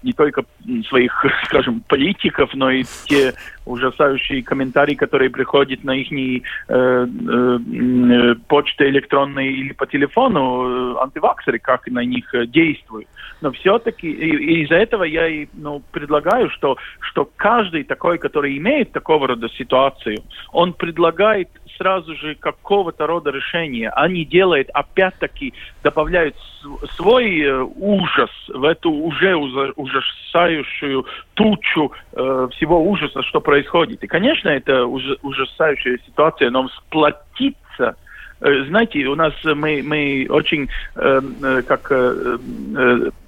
не 0.04 0.13
только 0.13 0.43
своих 0.89 1.26
скажем, 1.48 1.82
политиков, 1.88 2.54
но 2.54 2.70
и 2.70 2.84
те 3.06 3.34
ужасающие 3.66 4.44
комментарии, 4.44 4.96
которые 4.96 5.30
приходят 5.30 5.84
на 5.84 5.92
их 5.92 6.12
э, 6.12 6.42
э, 6.70 8.36
почты 8.48 8.90
электронные 8.90 9.52
или 9.52 9.74
по 9.74 9.86
телефону, 9.86 10.96
э, 10.96 11.04
антиваксеры, 11.04 11.60
как 11.60 11.88
на 11.88 12.04
них 12.04 12.34
э, 12.34 12.46
действуют. 12.46 13.08
Но 13.41 13.52
все-таки 13.52 14.10
из-за 14.10 14.76
этого 14.76 15.04
я 15.04 15.28
и 15.28 15.47
ну, 15.54 15.82
предлагаю, 15.91 16.50
что, 16.50 16.78
что 17.00 17.30
каждый 17.36 17.84
такой, 17.84 18.17
который 18.17 18.58
имеет 18.58 18.91
такого 18.91 19.28
рода 19.28 19.50
ситуацию, 19.50 20.17
он 20.52 20.73
предлагает 20.73 21.50
сразу 21.78 22.15
же 22.15 22.36
какого-то 22.36 23.08
рода 23.08 23.30
решения, 23.32 23.89
а 23.89 24.08
не 24.08 24.26
делает, 24.26 24.69
опять-таки, 24.73 25.54
добавляют 25.84 26.36
свой 26.95 27.39
э, 27.41 27.62
ужас 27.62 28.32
в 28.47 28.63
эту 28.63 28.91
уже 28.91 29.36
ужасающую 29.36 31.06
тучу 31.36 31.91
э, 32.13 32.47
всего 32.54 32.84
ужаса, 32.84 33.23
что 33.23 33.39
происходит. 33.39 34.04
И, 34.04 34.08
конечно, 34.08 34.50
это 34.50 34.86
ужасающая 34.86 36.00
ситуация, 36.06 36.50
но 36.50 36.67
сплотиться 36.69 37.95
э, 38.41 38.63
знаете, 38.67 39.06
у 39.06 39.15
нас 39.15 39.34
мы, 39.43 39.82
мы 39.84 40.28
очень, 40.30 40.67
э, 40.95 41.21
э 41.43 41.62
как, 41.62 41.91
э, 41.91 42.38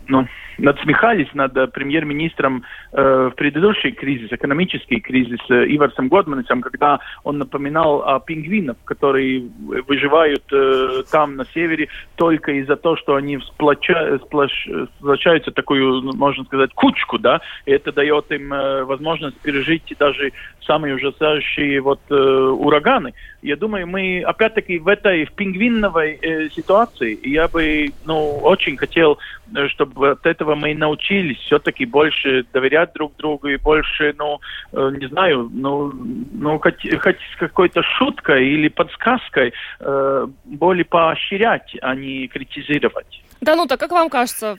э, 0.09 0.13
ну, 0.13 0.27
надсмехались 0.59 1.33
над 1.33 1.55
э, 1.57 1.67
премьер-министром 1.67 2.63
э, 2.91 3.29
в 3.31 3.35
предыдущий 3.35 3.91
кризис, 3.91 4.31
экономический 4.31 4.99
кризис 4.99 5.39
э, 5.49 5.65
Иварсом 5.75 6.07
Годманисом, 6.07 6.61
когда 6.61 6.99
он 7.23 7.37
напоминал 7.37 8.01
о 8.07 8.19
пингвинах, 8.19 8.77
которые 8.85 9.49
выживают 9.87 10.43
э, 10.51 11.03
там, 11.11 11.35
на 11.35 11.45
севере, 11.45 11.87
только 12.15 12.51
из-за 12.53 12.75
того, 12.75 12.97
что 12.97 13.15
они 13.15 13.39
сплоча, 13.39 14.17
сплош, 14.19 14.67
сплочаются 14.97 15.51
такую, 15.51 16.01
ну, 16.01 16.13
можно 16.13 16.43
сказать, 16.45 16.73
кучку, 16.73 17.17
да, 17.17 17.41
и 17.65 17.71
это 17.71 17.91
дает 17.91 18.31
им 18.31 18.53
э, 18.53 18.83
возможность 18.83 19.39
пережить 19.39 19.93
даже 19.97 20.31
самые 20.69 20.95
ужасающие 20.95 21.81
вот 21.81 21.99
э, 22.11 22.13
ураганы. 22.13 23.13
Я 23.41 23.55
думаю, 23.55 23.87
мы 23.87 24.21
опять-таки 24.21 24.77
в 24.77 24.87
этой 24.87 25.25
в 25.25 25.31
пингвиновой 25.31 26.19
э, 26.21 26.49
ситуации, 26.49 27.17
я 27.23 27.47
бы, 27.47 27.91
ну, 28.05 28.37
очень 28.43 28.77
хотел, 28.77 29.17
э, 29.55 29.67
чтобы 29.69 30.11
от 30.11 30.25
этого 30.27 30.48
мы 30.55 30.73
научились 30.75 31.37
все-таки 31.39 31.85
больше 31.85 32.45
доверять 32.53 32.93
друг 32.93 33.15
другу 33.17 33.47
и 33.47 33.57
больше, 33.57 34.13
ну, 34.17 34.39
э, 34.73 34.91
не 34.99 35.07
знаю, 35.07 35.49
ну, 35.51 35.91
ну 36.31 36.59
хоть, 36.59 36.81
хоть 37.01 37.17
с 37.33 37.37
какой-то 37.37 37.81
шуткой 37.83 38.47
или 38.47 38.67
подсказкой 38.67 39.53
э, 39.79 40.27
более 40.45 40.85
поощрять, 40.85 41.75
а 41.81 41.95
не 41.95 42.27
критизировать. 42.27 43.21
Да, 43.41 43.55
ну 43.55 43.67
так 43.67 43.79
как 43.79 43.91
вам 43.91 44.09
кажется, 44.09 44.57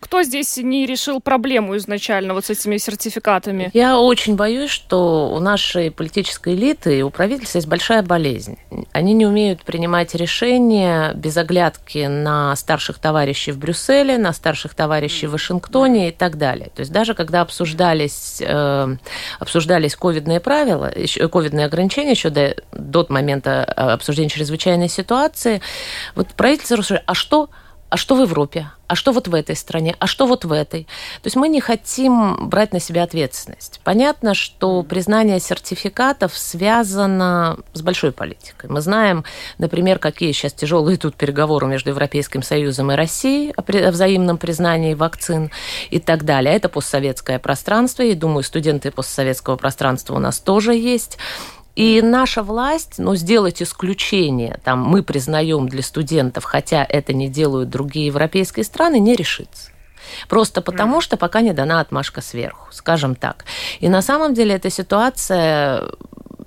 кто 0.00 0.22
здесь 0.22 0.56
не 0.56 0.86
решил 0.86 1.20
проблему 1.20 1.76
изначально 1.76 2.34
вот 2.34 2.44
с 2.44 2.50
этими 2.50 2.76
сертификатами? 2.76 3.70
Я 3.74 3.98
очень 3.98 4.36
боюсь, 4.36 4.70
что 4.70 5.30
у 5.32 5.40
нашей 5.40 5.90
политической 5.90 6.54
элиты 6.54 6.98
и 6.98 7.02
у 7.02 7.10
правительства 7.10 7.58
есть 7.58 7.68
большая 7.68 8.02
болезнь. 8.02 8.58
Они 8.92 9.12
не 9.12 9.26
умеют 9.26 9.64
принимать 9.64 10.14
решения 10.14 11.12
без 11.14 11.36
оглядки 11.36 12.06
на 12.06 12.54
старших 12.54 12.98
товарищей 12.98 13.50
в 13.50 13.58
Брюсселе, 13.58 14.18
на 14.18 14.32
старших 14.32 14.74
товарищей 14.74 15.26
в 15.26 15.32
Вашингтоне 15.32 16.10
и 16.10 16.12
так 16.12 16.38
далее. 16.38 16.70
То 16.74 16.80
есть 16.80 16.92
даже 16.92 17.14
когда 17.14 17.40
обсуждались, 17.40 18.40
э, 18.40 18.96
обсуждались 19.40 19.96
ковидные 19.96 20.40
правила, 20.40 20.92
ковидные 21.32 21.66
ограничения 21.66 22.12
еще 22.12 22.30
до, 22.30 22.54
до 22.72 23.06
момента 23.08 23.72
э, 23.76 23.80
обсуждения 23.92 24.28
чрезвычайной 24.28 24.88
ситуации, 24.88 25.60
вот 26.14 26.28
правительство 26.28 26.76
рассуждает, 26.76 27.04
а 27.06 27.14
что 27.14 27.50
а 27.92 27.98
что 27.98 28.14
в 28.14 28.22
Европе, 28.22 28.70
а 28.86 28.94
что 28.94 29.12
вот 29.12 29.28
в 29.28 29.34
этой 29.34 29.54
стране, 29.54 29.96
а 29.98 30.06
что 30.06 30.26
вот 30.26 30.46
в 30.46 30.52
этой. 30.52 30.84
То 31.20 31.26
есть 31.26 31.36
мы 31.36 31.48
не 31.48 31.60
хотим 31.60 32.48
брать 32.48 32.72
на 32.72 32.80
себя 32.80 33.02
ответственность. 33.02 33.82
Понятно, 33.84 34.32
что 34.32 34.82
признание 34.82 35.38
сертификатов 35.40 36.34
связано 36.34 37.58
с 37.74 37.82
большой 37.82 38.12
политикой. 38.12 38.70
Мы 38.70 38.80
знаем, 38.80 39.24
например, 39.58 39.98
какие 39.98 40.32
сейчас 40.32 40.54
тяжелые 40.54 40.96
тут 40.96 41.16
переговоры 41.16 41.66
между 41.66 41.90
Европейским 41.90 42.42
Союзом 42.42 42.90
и 42.92 42.94
Россией 42.94 43.52
о 43.58 43.90
взаимном 43.90 44.38
признании 44.38 44.94
вакцин 44.94 45.50
и 45.90 46.00
так 46.00 46.24
далее. 46.24 46.54
Это 46.54 46.70
постсоветское 46.70 47.38
пространство, 47.38 48.02
и, 48.04 48.14
думаю, 48.14 48.42
студенты 48.42 48.90
постсоветского 48.90 49.56
пространства 49.56 50.14
у 50.14 50.18
нас 50.18 50.40
тоже 50.40 50.74
есть. 50.74 51.18
И 51.74 52.02
наша 52.02 52.42
власть, 52.42 52.94
ну, 52.98 53.14
сделать 53.14 53.62
исключение, 53.62 54.60
там, 54.64 54.80
мы 54.82 55.02
признаем 55.02 55.68
для 55.68 55.82
студентов, 55.82 56.44
хотя 56.44 56.84
это 56.88 57.12
не 57.12 57.28
делают 57.28 57.70
другие 57.70 58.06
европейские 58.06 58.64
страны, 58.64 58.98
не 58.98 59.16
решится. 59.16 59.70
Просто 60.28 60.60
потому, 60.60 61.00
что 61.00 61.16
пока 61.16 61.40
не 61.40 61.52
дана 61.52 61.80
отмашка 61.80 62.20
сверху, 62.20 62.68
скажем 62.72 63.14
так. 63.14 63.44
И 63.80 63.88
на 63.88 64.02
самом 64.02 64.34
деле 64.34 64.54
эта 64.54 64.68
ситуация 64.68 65.84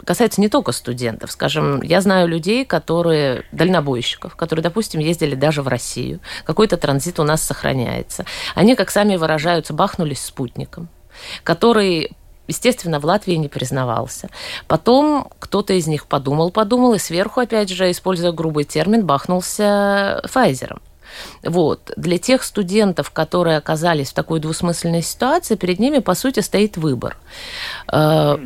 касается 0.05 0.39
не 0.39 0.49
только 0.49 0.71
студентов. 0.71 1.31
Скажем, 1.31 1.81
я 1.81 1.99
знаю 2.01 2.27
людей, 2.27 2.63
которые, 2.63 3.43
дальнобойщиков, 3.51 4.35
которые, 4.35 4.61
допустим, 4.61 4.99
ездили 4.99 5.33
даже 5.33 5.63
в 5.63 5.67
Россию. 5.67 6.19
Какой-то 6.43 6.77
транзит 6.77 7.19
у 7.19 7.23
нас 7.23 7.41
сохраняется. 7.41 8.25
Они, 8.53 8.75
как 8.75 8.91
сами 8.91 9.15
выражаются, 9.15 9.73
бахнулись 9.73 10.23
спутником 10.23 10.89
который 11.43 12.11
естественно, 12.47 12.99
в 12.99 13.05
Латвии 13.05 13.35
не 13.35 13.47
признавался. 13.47 14.29
Потом 14.67 15.29
кто-то 15.39 15.73
из 15.73 15.87
них 15.87 16.07
подумал, 16.07 16.51
подумал, 16.51 16.93
и 16.93 16.99
сверху, 16.99 17.39
опять 17.39 17.69
же, 17.69 17.89
используя 17.91 18.31
грубый 18.31 18.63
термин, 18.63 19.05
бахнулся 19.05 20.21
Файзером. 20.25 20.81
Вот. 21.43 21.91
Для 21.95 22.17
тех 22.17 22.43
студентов, 22.43 23.11
которые 23.11 23.57
оказались 23.57 24.09
в 24.09 24.13
такой 24.13 24.39
двусмысленной 24.39 25.01
ситуации, 25.01 25.55
перед 25.55 25.79
ними, 25.79 25.99
по 25.99 26.15
сути, 26.15 26.41
стоит 26.41 26.77
выбор. 26.77 27.17
Э, 27.91 28.37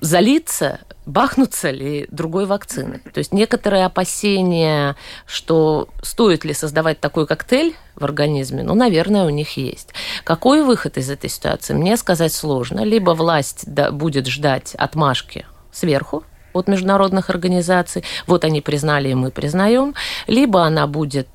залиться 0.00 0.80
бахнутся 1.06 1.70
ли 1.70 2.06
другой 2.10 2.46
вакцины. 2.46 3.00
То 3.12 3.18
есть 3.18 3.32
некоторые 3.32 3.84
опасения, 3.84 4.96
что 5.26 5.88
стоит 6.02 6.44
ли 6.44 6.52
создавать 6.52 7.00
такой 7.00 7.26
коктейль 7.26 7.74
в 7.96 8.04
организме, 8.04 8.62
ну, 8.62 8.74
наверное, 8.74 9.24
у 9.24 9.30
них 9.30 9.56
есть. 9.56 9.90
Какой 10.24 10.62
выход 10.62 10.96
из 10.98 11.10
этой 11.10 11.28
ситуации, 11.28 11.74
мне 11.74 11.96
сказать 11.96 12.32
сложно. 12.32 12.80
Либо 12.80 13.12
власть 13.12 13.66
будет 13.68 14.26
ждать 14.26 14.74
отмашки 14.74 15.46
сверху, 15.72 16.24
от 16.52 16.68
международных 16.68 17.30
организаций, 17.30 18.04
вот 18.26 18.44
они 18.44 18.60
признали, 18.60 19.10
и 19.10 19.14
мы 19.14 19.30
признаем, 19.30 19.94
либо 20.26 20.64
она 20.64 20.86
будет 20.86 21.28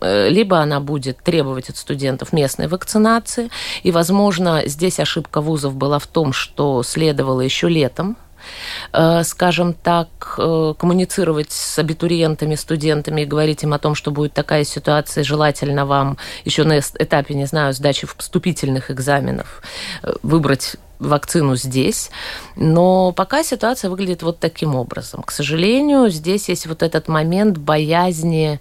либо 0.00 0.58
она 0.58 0.80
будет 0.80 1.18
требовать 1.18 1.70
от 1.70 1.76
студентов 1.76 2.32
местной 2.32 2.68
вакцинации, 2.68 3.50
и, 3.82 3.90
возможно, 3.90 4.62
здесь 4.66 5.00
ошибка 5.00 5.40
вузов 5.40 5.74
была 5.74 5.98
в 5.98 6.06
том, 6.06 6.32
что 6.32 6.82
следовало 6.82 7.40
еще 7.40 7.68
летом 7.68 8.16
э, 8.92 9.22
скажем 9.24 9.72
так, 9.72 10.08
э, 10.38 10.74
коммуницировать 10.78 11.50
с 11.50 11.78
абитуриентами, 11.78 12.56
студентами 12.56 13.22
и 13.22 13.24
говорить 13.24 13.62
им 13.62 13.72
о 13.72 13.78
том, 13.78 13.94
что 13.94 14.10
будет 14.10 14.34
такая 14.34 14.64
ситуация, 14.64 15.24
желательно 15.24 15.86
вам 15.86 16.18
еще 16.44 16.64
на 16.64 16.78
этапе, 16.78 17.34
не 17.34 17.46
знаю, 17.46 17.72
сдачи 17.72 18.06
вступительных 18.06 18.90
экзаменов 18.90 19.62
выбрать 20.22 20.76
вакцину 20.98 21.56
здесь. 21.56 22.10
Но 22.56 23.12
пока 23.12 23.42
ситуация 23.42 23.90
выглядит 23.90 24.22
вот 24.22 24.38
таким 24.38 24.74
образом. 24.74 25.22
К 25.22 25.30
сожалению, 25.30 26.10
здесь 26.10 26.48
есть 26.48 26.66
вот 26.66 26.82
этот 26.82 27.08
момент 27.08 27.58
боязни 27.58 28.60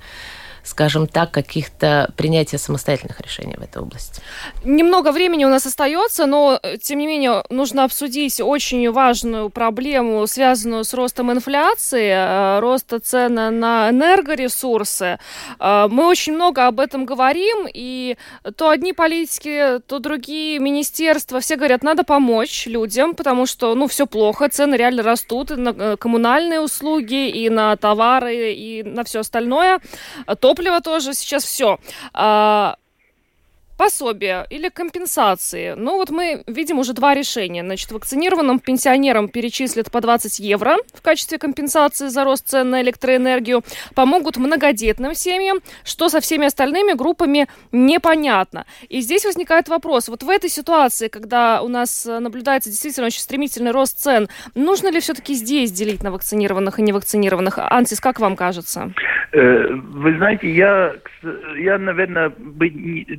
скажем 0.63 1.07
так, 1.07 1.31
каких-то 1.31 2.11
принятия 2.15 2.57
самостоятельных 2.57 3.19
решений 3.21 3.55
в 3.57 3.61
этой 3.61 3.81
области. 3.81 4.21
Немного 4.63 5.11
времени 5.11 5.45
у 5.45 5.49
нас 5.49 5.65
остается, 5.65 6.25
но, 6.25 6.59
э, 6.61 6.77
тем 6.77 6.99
не 6.99 7.07
менее, 7.07 7.43
нужно 7.49 7.83
обсудить 7.83 8.39
очень 8.39 8.89
важную 8.91 9.49
проблему, 9.49 10.25
связанную 10.27 10.83
с 10.83 10.93
ростом 10.93 11.31
инфляции, 11.31 12.09
э, 12.09 12.59
роста 12.59 12.99
цен 12.99 13.33
на 13.33 13.89
энергоресурсы. 13.89 15.19
Э, 15.59 15.87
мы 15.89 16.07
очень 16.07 16.33
много 16.33 16.67
об 16.67 16.79
этом 16.79 17.05
говорим, 17.05 17.67
и 17.73 18.17
то 18.55 18.69
одни 18.69 18.93
политики, 18.93 19.79
то 19.87 19.99
другие 19.99 20.59
министерства, 20.59 21.39
все 21.39 21.57
говорят, 21.57 21.83
надо 21.83 22.03
помочь 22.03 22.67
людям, 22.67 23.15
потому 23.15 23.45
что, 23.45 23.75
ну, 23.75 23.87
все 23.87 24.05
плохо, 24.05 24.47
цены 24.49 24.75
реально 24.75 25.03
растут 25.03 25.51
и 25.51 25.55
на 25.55 25.97
коммунальные 25.97 26.61
услуги, 26.61 27.29
и 27.29 27.49
на 27.49 27.75
товары, 27.75 28.53
и 28.53 28.83
на 28.83 29.03
все 29.03 29.19
остальное. 29.19 29.79
То 30.39 30.52
топливо 30.53 30.81
тоже 30.81 31.13
сейчас 31.13 31.43
все. 31.43 31.79
А, 32.13 32.75
пособия 33.83 34.47
или 34.49 34.69
компенсации. 34.69 35.73
Ну 35.75 35.97
вот 35.97 36.09
мы 36.09 36.43
видим 36.47 36.79
уже 36.79 36.93
два 36.93 37.13
решения. 37.13 37.63
Значит, 37.63 37.91
вакцинированным 37.91 38.59
пенсионерам 38.59 39.27
перечислят 39.27 39.91
по 39.91 39.99
20 39.99 40.39
евро 40.39 40.77
в 40.93 41.01
качестве 41.01 41.37
компенсации 41.37 42.07
за 42.07 42.23
рост 42.23 42.47
цен 42.47 42.69
на 42.69 42.81
электроэнергию. 42.81 43.61
Помогут 43.93 44.37
многодетным 44.37 45.15
семьям, 45.15 45.59
что 45.83 46.07
со 46.07 46.21
всеми 46.21 46.45
остальными 46.45 46.93
группами 46.93 47.47
непонятно. 47.73 48.65
И 48.87 49.01
здесь 49.01 49.25
возникает 49.25 49.67
вопрос. 49.67 50.07
Вот 50.07 50.23
в 50.23 50.29
этой 50.29 50.49
ситуации, 50.49 51.09
когда 51.09 51.61
у 51.61 51.67
нас 51.67 52.05
наблюдается 52.05 52.69
действительно 52.69 53.07
очень 53.07 53.19
стремительный 53.19 53.71
рост 53.71 53.99
цен, 53.99 54.29
нужно 54.55 54.91
ли 54.91 55.01
все-таки 55.01 55.33
здесь 55.33 55.73
делить 55.73 56.03
на 56.03 56.11
вакцинированных 56.11 56.79
и 56.79 56.83
невакцинированных? 56.83 57.59
Антис, 57.59 57.99
как 57.99 58.21
вам 58.21 58.37
кажется? 58.37 58.93
Э, 59.33 59.67
вы 59.73 60.15
знаете, 60.17 60.49
я, 60.49 60.95
я 61.57 61.77
наверное, 61.77 62.29
бы 62.29 62.69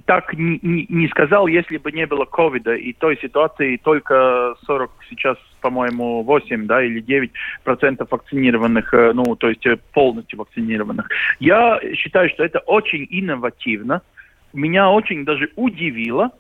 так 0.06 0.32
не, 0.34 0.53
не, 0.62 1.08
сказал, 1.08 1.46
если 1.46 1.76
бы 1.76 1.92
не 1.92 2.06
было 2.06 2.24
ковида 2.24 2.74
и 2.74 2.92
той 2.92 3.18
ситуации 3.18 3.76
только 3.76 4.54
40 4.66 4.90
сейчас, 5.08 5.36
по-моему, 5.60 6.22
8 6.22 6.66
да, 6.66 6.82
или 6.82 7.00
9 7.00 7.30
процентов 7.62 8.08
вакцинированных, 8.10 8.92
э, 8.94 9.12
ну, 9.12 9.36
то 9.36 9.48
есть 9.48 9.66
э, 9.66 9.78
полностью 9.92 10.38
вакцинированных. 10.38 11.08
Я 11.40 11.80
считаю, 11.94 12.28
что 12.30 12.44
это 12.44 12.60
очень 12.60 13.06
инновативно. 13.10 14.02
Меня 14.52 14.90
очень 14.90 15.24
даже 15.24 15.50
удивило, 15.56 16.30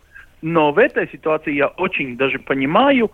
но 0.44 0.72
в 0.72 0.78
этой 0.78 1.08
ситуации 1.10 1.54
я 1.54 1.68
очень 1.68 2.18
даже 2.18 2.38
понимаю, 2.38 3.10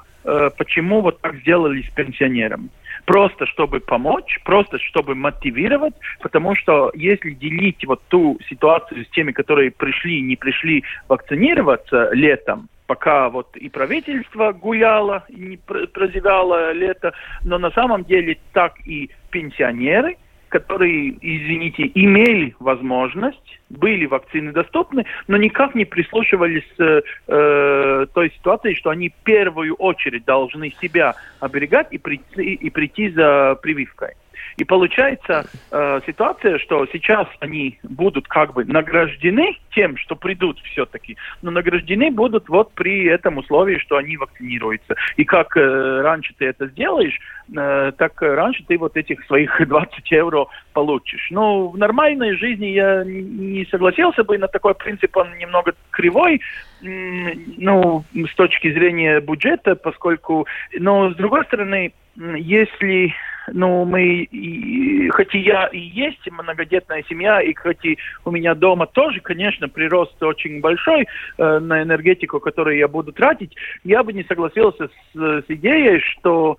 почему 0.58 1.00
вот 1.00 1.20
так 1.20 1.36
сделали 1.36 1.82
с 1.82 1.90
пенсионерами 1.90 2.68
просто 3.06 3.46
чтобы 3.46 3.80
помочь, 3.80 4.40
просто 4.44 4.78
чтобы 4.78 5.14
мотивировать, 5.14 5.94
потому 6.20 6.54
что 6.54 6.92
если 6.94 7.30
делить 7.30 7.84
вот 7.86 8.02
ту 8.08 8.38
ситуацию 8.48 9.04
с 9.04 9.08
теми, 9.08 9.32
которые 9.32 9.70
пришли 9.70 10.18
и 10.18 10.22
не 10.22 10.36
пришли 10.36 10.84
вакцинироваться 11.08 12.10
летом, 12.12 12.68
пока 12.86 13.28
вот 13.28 13.56
и 13.56 13.68
правительство 13.68 14.52
гуляло, 14.52 15.24
и 15.28 15.40
не 15.40 15.56
прозевало 15.56 16.72
лето, 16.72 17.12
но 17.44 17.58
на 17.58 17.70
самом 17.70 18.04
деле 18.04 18.38
так 18.52 18.74
и 18.86 19.10
пенсионеры, 19.30 20.16
которые, 20.50 21.10
извините, 21.20 21.90
имели 21.94 22.54
возможность, 22.58 23.60
были 23.70 24.04
вакцины 24.06 24.52
доступны, 24.52 25.06
но 25.28 25.36
никак 25.36 25.74
не 25.74 25.84
прислушивались 25.84 26.68
э, 26.78 27.00
э, 27.28 28.06
той 28.12 28.30
ситуации, 28.32 28.74
что 28.74 28.90
они 28.90 29.08
в 29.08 29.14
первую 29.24 29.74
очередь 29.76 30.24
должны 30.24 30.72
себя 30.82 31.14
оберегать 31.38 31.86
и 31.92 31.98
прийти, 31.98 32.54
и 32.54 32.70
прийти 32.70 33.10
за 33.10 33.58
прививкой. 33.62 34.14
И 34.56 34.64
получается 34.64 35.46
э, 35.70 36.00
ситуация, 36.06 36.58
что 36.58 36.86
сейчас 36.92 37.26
они 37.40 37.78
будут 37.82 38.28
как 38.28 38.52
бы 38.52 38.64
награждены 38.64 39.56
тем, 39.74 39.96
что 39.96 40.16
придут 40.16 40.58
все-таки, 40.60 41.16
но 41.42 41.50
награждены 41.50 42.10
будут 42.10 42.48
вот 42.48 42.72
при 42.74 43.06
этом 43.06 43.38
условии, 43.38 43.78
что 43.78 43.96
они 43.96 44.16
вакцинируются. 44.16 44.94
И 45.16 45.24
как 45.24 45.56
э, 45.56 46.00
раньше 46.02 46.34
ты 46.36 46.46
это 46.46 46.66
сделаешь, 46.68 47.18
э, 47.56 47.92
так 47.96 48.20
раньше 48.20 48.64
ты 48.66 48.78
вот 48.78 48.96
этих 48.96 49.24
своих 49.26 49.60
20 49.66 50.10
евро 50.10 50.46
получишь. 50.72 51.28
Но 51.30 51.68
в 51.68 51.78
нормальной 51.78 52.36
жизни 52.36 52.66
я 52.66 53.04
не 53.04 53.66
согласился 53.66 54.24
бы 54.24 54.38
на 54.38 54.48
такой 54.48 54.74
принцип, 54.74 55.16
он 55.16 55.36
немного 55.38 55.74
кривой, 55.90 56.40
ну, 56.82 58.04
с 58.14 58.34
точки 58.34 58.72
зрения 58.72 59.20
бюджета, 59.20 59.76
поскольку, 59.76 60.46
но 60.78 61.10
с 61.10 61.16
другой 61.16 61.44
стороны, 61.44 61.92
если 62.16 63.14
ну, 63.52 63.84
мы, 63.84 64.22
и, 64.22 65.08
хоть 65.10 65.34
и 65.34 65.38
я 65.38 65.66
и 65.66 65.78
есть 65.78 66.30
многодетная 66.30 67.04
семья, 67.08 67.40
и 67.40 67.54
хоть 67.54 67.84
и 67.84 67.98
у 68.24 68.30
меня 68.30 68.54
дома 68.54 68.86
тоже, 68.86 69.20
конечно, 69.20 69.68
прирост 69.68 70.22
очень 70.22 70.60
большой 70.60 71.06
э, 71.38 71.58
на 71.58 71.82
энергетику, 71.82 72.40
которую 72.40 72.76
я 72.76 72.88
буду 72.88 73.12
тратить, 73.12 73.54
я 73.84 74.02
бы 74.02 74.12
не 74.12 74.24
согласился 74.24 74.88
с, 74.88 75.18
с 75.18 75.44
идеей, 75.48 76.00
что, 76.00 76.58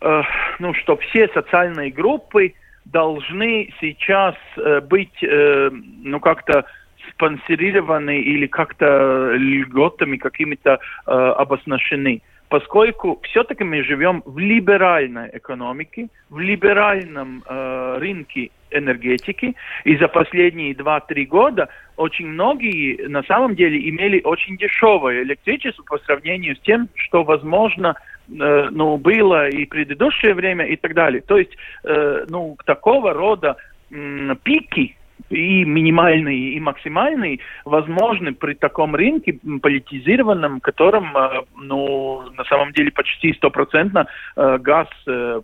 э, 0.00 0.22
ну, 0.58 0.74
что 0.74 0.96
все 0.96 1.28
социальные 1.28 1.90
группы 1.90 2.54
должны 2.84 3.72
сейчас 3.80 4.34
э, 4.56 4.80
быть, 4.80 5.22
э, 5.22 5.70
ну, 6.02 6.20
как-то 6.20 6.64
спонсорированы 7.12 8.20
или 8.20 8.46
как-то 8.46 9.32
льготами 9.34 10.16
какими-то 10.16 10.78
э, 11.06 11.10
обозначены 11.10 12.22
поскольку 12.48 13.20
все-таки 13.24 13.64
мы 13.64 13.82
живем 13.82 14.22
в 14.24 14.38
либеральной 14.38 15.30
экономике, 15.32 16.08
в 16.30 16.38
либеральном 16.38 17.42
э, 17.46 17.98
рынке 17.98 18.50
энергетики, 18.70 19.54
и 19.84 19.96
за 19.96 20.08
последние 20.08 20.72
2-3 20.72 21.24
года 21.26 21.68
очень 21.96 22.26
многие 22.26 23.06
на 23.08 23.22
самом 23.24 23.54
деле 23.54 23.88
имели 23.88 24.20
очень 24.24 24.56
дешевое 24.56 25.22
электричество 25.22 25.82
по 25.82 25.98
сравнению 25.98 26.56
с 26.56 26.60
тем, 26.60 26.88
что 26.94 27.24
возможно 27.24 27.94
э, 28.28 28.68
ну, 28.70 28.96
было 28.96 29.48
и 29.48 29.66
в 29.66 29.68
предыдущее 29.68 30.34
время 30.34 30.66
и 30.66 30.76
так 30.76 30.94
далее. 30.94 31.22
То 31.22 31.38
есть 31.38 31.56
э, 31.84 32.26
ну, 32.28 32.56
такого 32.64 33.12
рода 33.12 33.56
э, 33.90 34.34
пики 34.42 34.97
и 35.30 35.64
минимальный, 35.64 36.38
и 36.54 36.60
максимальный 36.60 37.40
возможны 37.64 38.32
при 38.32 38.54
таком 38.54 38.94
рынке 38.94 39.38
политизированном, 39.62 40.60
котором, 40.60 41.16
э, 41.16 41.42
ну, 41.56 42.30
на 42.36 42.44
самом 42.44 42.72
деле 42.72 42.90
почти 42.90 43.32
стопроцентно 43.34 44.06
э, 44.36 44.58
газ 44.58 44.88
э, 45.06 45.40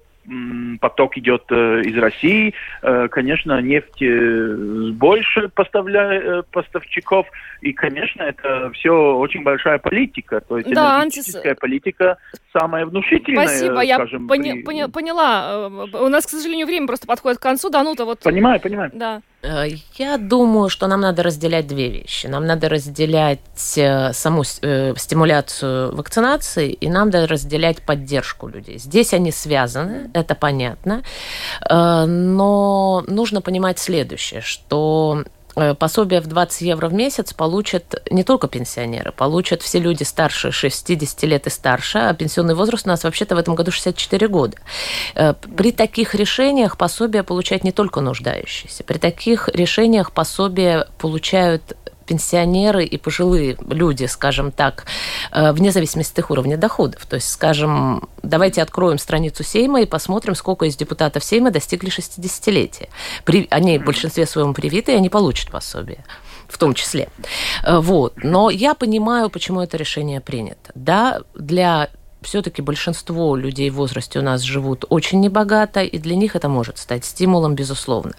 поток 0.80 1.18
идет 1.18 1.52
из 1.52 1.98
России. 1.98 2.54
Конечно, 2.80 3.60
нефть 3.60 4.02
больше 4.94 5.50
поставля... 5.50 6.42
поставщиков. 6.50 7.26
И, 7.60 7.74
конечно, 7.74 8.22
это 8.22 8.70
все 8.70 8.90
очень 9.16 9.42
большая 9.42 9.76
политика. 9.76 10.40
То 10.40 10.56
есть 10.56 10.72
да, 10.72 11.00
энергетическая 11.00 11.50
антис... 11.50 11.60
политика 11.60 12.16
самая 12.56 12.86
внушительная. 12.86 13.46
Спасибо, 13.46 13.80
я 13.80 13.98
пони... 13.98 14.52
при... 14.52 14.62
пони... 14.62 14.84
поняла. 14.86 15.68
У 15.92 16.08
нас, 16.08 16.26
к 16.26 16.30
сожалению, 16.30 16.66
время 16.66 16.86
просто 16.86 17.06
подходит 17.06 17.38
к 17.38 17.42
концу. 17.42 17.70
Да, 17.70 17.82
ну-то 17.82 18.04
вот... 18.04 18.20
Понимаю, 18.20 18.60
понимаю. 18.60 18.90
Да. 18.94 19.22
Я 19.98 20.16
думаю, 20.16 20.70
что 20.70 20.86
нам 20.86 21.00
надо 21.00 21.22
разделять 21.22 21.66
две 21.66 21.90
вещи. 21.90 22.26
Нам 22.28 22.46
надо 22.46 22.68
разделять 22.68 23.40
саму 23.54 24.44
стимуляцию 24.44 25.94
вакцинации, 25.94 26.72
и 26.72 26.88
нам 26.88 27.10
надо 27.10 27.26
разделять 27.26 27.82
поддержку 27.82 28.48
людей. 28.48 28.78
Здесь 28.78 29.12
они 29.12 29.32
связаны 29.32 30.10
это 30.14 30.34
понятно. 30.34 31.02
Э, 31.68 32.04
но 32.06 33.04
нужно 33.06 33.40
понимать 33.40 33.78
следующее, 33.78 34.40
что 34.40 35.24
э, 35.24 35.28
пособие 35.78 36.20
в 36.20 36.26
20 36.26 36.62
евро 36.62 36.88
в 36.88 36.94
месяц 36.94 37.32
получат 37.32 38.02
не 38.10 38.24
только 38.24 38.48
пенсионеры, 38.48 39.12
получат 39.12 39.62
все 39.62 39.78
люди 39.78 40.02
старше 40.02 40.50
60 40.50 41.22
лет 41.24 41.46
и 41.46 41.50
старше, 41.50 41.98
а 41.98 42.14
пенсионный 42.14 42.54
возраст 42.54 42.86
у 42.86 42.88
нас 42.88 43.04
вообще-то 43.04 43.34
в 43.34 43.38
этом 43.38 43.54
году 43.54 43.70
64 43.70 44.28
года. 44.28 44.56
Э, 45.14 45.34
при 45.56 45.72
таких 45.72 46.14
решениях 46.14 46.76
пособие 46.76 47.22
получают 47.22 47.64
не 47.64 47.72
только 47.72 48.00
нуждающиеся, 48.00 48.84
при 48.84 48.98
таких 48.98 49.48
решениях 49.48 50.12
пособие 50.12 50.86
получают 50.98 51.76
пенсионеры 52.06 52.84
и 52.84 52.96
пожилые 52.96 53.56
люди, 53.68 54.06
скажем 54.06 54.52
так, 54.52 54.86
э, 55.32 55.52
вне 55.52 55.70
зависимости 55.70 56.12
от 56.12 56.18
их 56.18 56.30
уровня 56.30 56.56
доходов. 56.56 57.06
То 57.06 57.16
есть, 57.16 57.30
скажем, 57.30 58.08
давайте 58.22 58.62
откроем 58.62 58.98
страницу 58.98 59.42
Сейма 59.44 59.82
и 59.82 59.86
посмотрим, 59.86 60.34
сколько 60.34 60.66
из 60.66 60.76
депутатов 60.76 61.24
Сейма 61.24 61.50
достигли 61.50 61.90
60-летия. 61.90 62.88
При... 63.24 63.46
Они 63.50 63.78
в 63.78 63.84
большинстве 63.84 64.26
своем 64.26 64.54
привиты, 64.54 64.92
и 64.92 64.96
они 64.96 65.08
получат 65.08 65.50
пособие 65.50 66.04
в 66.48 66.58
том 66.58 66.74
числе. 66.74 67.08
Э, 67.62 67.78
вот. 67.78 68.14
Но 68.22 68.50
я 68.50 68.74
понимаю, 68.74 69.30
почему 69.30 69.60
это 69.60 69.76
решение 69.76 70.20
принято. 70.20 70.70
Да, 70.74 71.22
для 71.34 71.88
все-таки 72.24 72.62
большинство 72.62 73.36
людей 73.36 73.70
в 73.70 73.76
возрасте 73.76 74.18
у 74.18 74.22
нас 74.22 74.40
живут 74.42 74.84
очень 74.88 75.20
небогато, 75.20 75.82
и 75.82 75.98
для 75.98 76.16
них 76.16 76.36
это 76.36 76.48
может 76.48 76.78
стать 76.78 77.04
стимулом, 77.04 77.54
безусловно. 77.54 78.14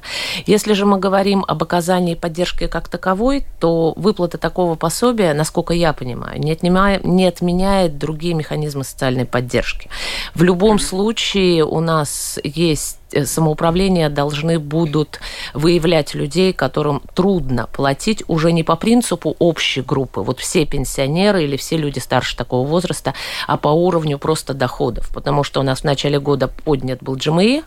Если 0.45 0.74
же 0.74 0.86
мы 0.86 0.97
говорим 0.97 1.43
об 1.47 1.62
оказании 1.64 2.16
поддержки 2.16 2.68
как 2.68 2.88
таковой, 2.88 3.45
то 3.60 3.93
выплата 3.97 4.38
такого 4.38 4.76
пособия, 4.76 5.34
насколько 5.34 5.74
я 5.74 5.93
понимаю, 5.93 6.39
не, 6.39 6.51
отнимая, 6.51 6.99
не 7.03 7.28
отменяет 7.28 7.97
другие 7.97 8.34
механизмы 8.34 8.84
социальной 8.84 9.26
поддержки. 9.26 9.89
В 10.34 10.43
любом 10.43 10.80
случае 10.80 11.66
у 11.66 11.80
нас 11.80 12.39
есть 12.43 12.99
самоуправления 13.24 14.10
должны 14.10 14.60
будут 14.60 15.20
выявлять 15.53 16.16
людей, 16.16 16.53
которым 16.53 17.01
трудно 17.14 17.68
платить 17.68 18.24
уже 18.28 18.51
не 18.51 18.64
по 18.64 18.76
принципу 18.76 19.36
общей 19.39 19.82
группы, 19.82 20.22
вот 20.22 20.39
все 20.39 20.66
пенсионеры 20.66 21.43
или 21.43 21.58
все 21.58 21.78
люди 21.78 21.99
старше 21.99 22.36
такого 22.36 22.68
возраста, 22.68 23.14
а 23.47 23.58
по 23.58 23.70
уровню 23.70 24.18
просто 24.18 24.53
доходов. 24.53 25.12
Потому 25.14 25.43
что 25.43 25.60
у 25.60 25.64
нас 25.64 25.82
в 25.82 25.84
начале 25.84 26.20
года 26.20 26.47
поднят 26.47 27.01
был 27.01 27.16
GMI, 27.16 27.64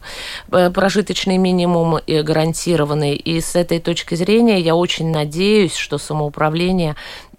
э, 0.53 0.71
прожиточный 0.71 1.39
минимум 1.39 2.01
гарантированный. 2.07 3.17
И 3.17 3.41
с 3.41 3.57
этой 3.57 3.81
точки 3.81 4.15
зрения 4.15 4.61
я 4.61 4.75
очень 4.75 5.11
надеюсь, 5.11 5.75
что 5.75 5.99
самоуправление 5.99 6.97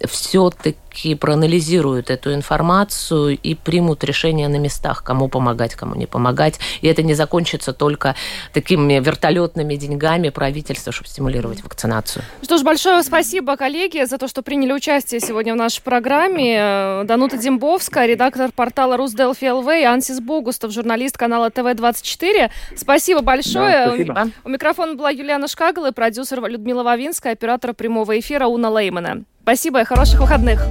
все-таки 0.07 1.15
проанализируют 1.15 2.09
эту 2.09 2.33
информацию 2.33 3.37
и 3.37 3.55
примут 3.55 4.03
решение 4.03 4.47
на 4.47 4.57
местах, 4.57 5.03
кому 5.03 5.27
помогать, 5.27 5.75
кому 5.75 5.95
не 5.95 6.05
помогать. 6.05 6.59
И 6.81 6.87
это 6.87 7.03
не 7.03 7.13
закончится 7.13 7.73
только 7.73 8.15
такими 8.53 8.99
вертолетными 8.99 9.75
деньгами 9.75 10.29
правительства, 10.29 10.91
чтобы 10.91 11.09
стимулировать 11.09 11.63
вакцинацию. 11.63 12.23
Что 12.41 12.57
ж, 12.57 12.63
большое 12.63 13.03
спасибо, 13.03 13.55
коллеги, 13.55 14.05
за 14.05 14.17
то, 14.17 14.27
что 14.27 14.41
приняли 14.41 14.73
участие 14.73 15.19
сегодня 15.19 15.53
в 15.53 15.57
нашей 15.57 15.81
программе. 15.81 17.03
Данута 17.05 17.37
Дембовская, 17.37 18.05
редактор 18.05 18.51
портала 18.51 18.97
Русделфи 18.97 19.45
ЛВ, 19.45 19.67
и 19.67 19.83
Ансис 19.83 20.19
Богустов, 20.19 20.71
журналист 20.71 21.17
канала 21.17 21.49
ТВ-24. 21.49 22.49
Спасибо 22.75 23.21
большое. 23.21 23.85
Да, 23.85 23.87
спасибо. 23.87 24.31
У 24.43 24.49
микрофона 24.49 24.95
была 24.95 25.09
Юлиана 25.09 25.47
Шкагала, 25.47 25.91
продюсер 25.91 26.43
Людмила 26.45 26.83
Вавинская, 26.83 27.33
оператор 27.33 27.73
прямого 27.73 28.17
эфира 28.19 28.47
Уна 28.47 28.69
Леймана. 28.69 29.23
Спасибо 29.49 29.81
и 29.81 29.83
хороших 29.83 30.19
выходных. 30.19 30.67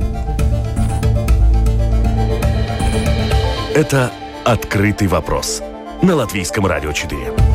Это 3.74 4.12
«Открытый 4.44 5.08
вопрос» 5.08 5.64
на 6.00 6.14
Латвийском 6.14 6.64
радио 6.64 6.92
4. 6.92 7.47